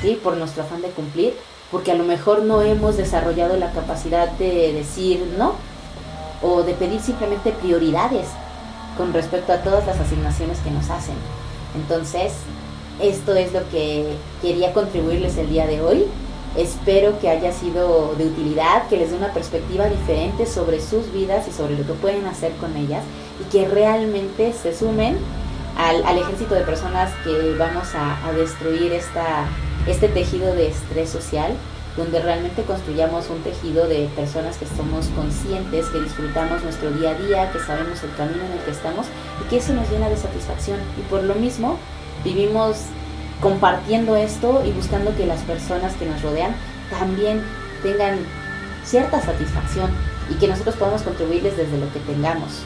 ¿sí? 0.00 0.18
por 0.22 0.36
nuestro 0.36 0.62
afán 0.62 0.80
de 0.80 0.88
cumplir, 0.88 1.34
porque 1.70 1.92
a 1.92 1.94
lo 1.94 2.04
mejor 2.04 2.42
no 2.42 2.62
hemos 2.62 2.96
desarrollado 2.96 3.56
la 3.58 3.72
capacidad 3.72 4.30
de 4.32 4.72
decir 4.72 5.34
no 5.36 5.54
o 6.42 6.62
de 6.62 6.72
pedir 6.72 7.00
simplemente 7.00 7.52
prioridades 7.52 8.28
con 8.96 9.12
respecto 9.12 9.52
a 9.52 9.58
todas 9.58 9.86
las 9.86 10.00
asignaciones 10.00 10.58
que 10.60 10.70
nos 10.70 10.88
hacen. 10.88 11.16
Entonces, 11.74 12.32
esto 13.00 13.34
es 13.34 13.52
lo 13.52 13.68
que 13.70 14.06
quería 14.42 14.72
contribuirles 14.72 15.36
el 15.36 15.50
día 15.50 15.66
de 15.66 15.80
hoy. 15.80 16.06
Espero 16.56 17.18
que 17.20 17.28
haya 17.28 17.52
sido 17.52 18.14
de 18.16 18.26
utilidad, 18.26 18.88
que 18.88 18.96
les 18.96 19.10
dé 19.10 19.16
una 19.16 19.32
perspectiva 19.32 19.86
diferente 19.88 20.46
sobre 20.46 20.80
sus 20.80 21.12
vidas 21.12 21.46
y 21.46 21.52
sobre 21.52 21.76
lo 21.76 21.86
que 21.86 21.92
pueden 21.92 22.26
hacer 22.26 22.52
con 22.52 22.74
ellas 22.76 23.04
y 23.40 23.50
que 23.50 23.68
realmente 23.68 24.54
se 24.54 24.74
sumen 24.74 25.18
al, 25.76 26.18
ejército 26.18 26.54
de 26.54 26.62
personas 26.62 27.12
que 27.22 27.54
vamos 27.58 27.88
a, 27.94 28.32
destruir 28.32 28.94
esta, 28.94 29.46
este 29.86 30.08
tejido 30.08 30.54
de 30.54 30.68
estrés 30.68 31.10
social, 31.10 31.52
donde 31.98 32.20
realmente 32.20 32.62
construyamos 32.62 33.28
un 33.28 33.42
tejido 33.42 33.86
de 33.86 34.08
personas 34.16 34.56
que 34.56 34.66
somos 34.66 35.08
conscientes, 35.08 35.86
que 35.86 36.00
disfrutamos 36.00 36.62
nuestro 36.62 36.90
día 36.92 37.10
a 37.10 37.14
día, 37.14 37.52
que 37.52 37.58
sabemos 37.58 38.02
el 38.02 38.14
camino 38.16 38.42
en 38.44 38.52
el 38.52 38.64
que 38.64 38.70
estamos 38.70 39.06
y 39.44 39.48
que 39.50 39.58
eso 39.58 39.74
nos 39.74 39.90
llena 39.90 40.08
de 40.08 40.16
satisfacción. 40.16 40.78
Y 40.98 41.02
por 41.10 41.22
lo 41.22 41.34
mismo, 41.34 41.78
vivimos 42.26 42.76
compartiendo 43.40 44.16
esto 44.16 44.62
y 44.64 44.72
buscando 44.72 45.14
que 45.16 45.26
las 45.26 45.42
personas 45.42 45.94
que 45.94 46.06
nos 46.06 46.22
rodean 46.22 46.54
también 46.90 47.40
tengan 47.82 48.18
cierta 48.84 49.20
satisfacción 49.20 49.90
y 50.30 50.34
que 50.34 50.48
nosotros 50.48 50.74
podamos 50.74 51.02
contribuirles 51.02 51.56
desde 51.56 51.78
lo 51.78 51.92
que 51.92 52.00
tengamos. 52.00 52.62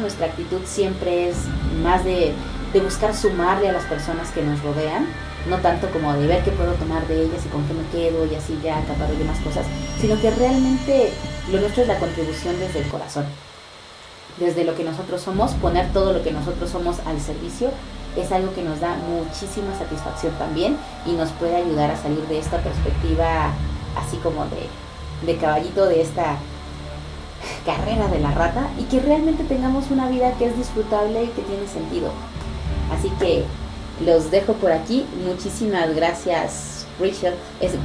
nuestra 0.00 0.26
actitud 0.26 0.60
siempre 0.66 1.30
es 1.30 1.36
más 1.82 2.04
de, 2.04 2.34
buscar 2.82 3.14
sumarle 3.14 3.70
a 3.70 3.72
las 3.72 3.84
personas 3.84 4.30
que 4.30 4.42
nos 4.42 4.62
rodean, 4.62 5.06
no 5.48 5.56
tanto 5.58 5.88
como 5.90 6.12
de 6.12 6.26
ver 6.26 6.44
qué 6.44 6.50
puedo 6.50 6.72
tomar 6.74 7.06
de 7.08 7.22
ellas 7.22 7.46
y 7.46 7.48
con 7.48 7.66
qué 7.66 7.72
me 7.72 7.88
quedo 7.88 8.26
y 8.26 8.34
así 8.34 8.58
ya 8.62 8.78
acabar 8.78 9.08
de 9.08 9.24
más 9.24 9.38
cosas, 9.40 9.64
sino 9.98 10.20
que 10.20 10.30
realmente 10.30 11.10
lo 11.50 11.60
nuestro 11.60 11.82
es 11.82 11.88
la 11.88 11.98
contribución 11.98 12.58
desde 12.60 12.80
el 12.80 12.88
corazón, 12.88 13.24
desde 14.38 14.64
lo 14.64 14.74
que 14.74 14.84
nosotros 14.84 15.20
somos, 15.20 15.52
poner 15.54 15.92
todo 15.92 16.12
lo 16.12 16.22
que 16.22 16.30
nosotros 16.30 16.70
somos 16.70 16.98
al 17.06 17.20
servicio 17.20 17.70
es 18.16 18.32
algo 18.32 18.52
que 18.54 18.62
nos 18.62 18.80
da 18.80 18.96
muchísima 18.96 19.76
satisfacción 19.78 20.32
también 20.38 20.76
y 21.06 21.12
nos 21.12 21.30
puede 21.30 21.56
ayudar 21.56 21.90
a 21.90 21.96
salir 21.96 22.26
de 22.26 22.38
esta 22.38 22.58
perspectiva 22.58 23.52
así 23.96 24.16
como 24.18 24.44
de, 24.46 25.26
de 25.26 25.38
caballito 25.38 25.86
de 25.86 26.02
esta 26.02 26.36
carrera 27.66 28.08
de 28.08 28.20
la 28.20 28.32
rata 28.32 28.68
y 28.78 28.84
que 28.84 29.00
realmente 29.00 29.44
tengamos 29.44 29.90
una 29.90 30.08
vida 30.08 30.32
que 30.38 30.46
es 30.46 30.56
disfrutable 30.56 31.24
y 31.24 31.28
que 31.28 31.42
tiene 31.42 31.66
sentido. 31.66 32.10
Así 32.92 33.10
que 33.20 33.44
los 34.04 34.30
dejo 34.30 34.54
por 34.54 34.72
aquí. 34.72 35.04
Muchísimas 35.24 35.94
gracias, 35.94 36.86
Richard. 37.00 37.34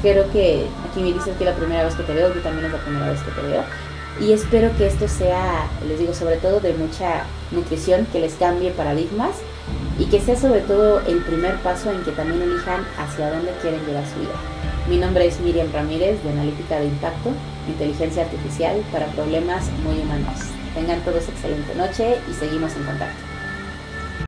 creo 0.01 0.31
que 0.31 0.67
aquí 0.89 1.01
me 1.01 1.13
dices 1.13 1.35
que 1.37 1.43
es 1.43 1.49
la 1.49 1.55
primera 1.55 1.83
vez 1.83 1.95
que 1.95 2.03
te 2.03 2.13
veo, 2.13 2.33
yo 2.33 2.41
también 2.41 2.65
es 2.65 2.71
la 2.71 2.79
primera 2.79 3.09
vez 3.09 3.21
que 3.21 3.31
te 3.31 3.41
veo. 3.41 3.63
Y 4.19 4.31
espero 4.31 4.75
que 4.77 4.87
esto 4.87 5.07
sea, 5.07 5.67
les 5.87 5.99
digo, 5.99 6.13
sobre 6.13 6.37
todo 6.37 6.59
de 6.59 6.73
mucha 6.73 7.25
nutrición, 7.51 8.05
que 8.11 8.19
les 8.19 8.33
cambie 8.35 8.71
paradigmas 8.71 9.35
y 9.97 10.05
que 10.05 10.19
sea 10.19 10.35
sobre 10.35 10.61
todo 10.61 11.01
el 11.01 11.17
primer 11.23 11.55
paso 11.57 11.91
en 11.91 12.03
que 12.03 12.11
también 12.11 12.41
elijan 12.41 12.85
hacia 12.97 13.31
dónde 13.31 13.51
quieren 13.61 13.85
llevar 13.85 14.05
su 14.07 14.19
vida. 14.19 14.35
Mi 14.89 14.97
nombre 14.97 15.25
es 15.25 15.39
Miriam 15.39 15.71
Ramírez 15.71 16.21
de 16.23 16.29
Analítica 16.29 16.79
de 16.79 16.85
Impacto 16.85 17.31
inteligencia 17.67 18.23
artificial 18.23 18.83
para 18.91 19.07
problemas 19.07 19.69
muy 19.83 19.99
humanos. 19.99 20.39
Tengan 20.73 21.01
todos 21.01 21.27
excelente 21.29 21.75
noche 21.75 22.17
y 22.29 22.33
seguimos 22.33 22.75
en 22.75 22.83
contacto. 22.83 23.22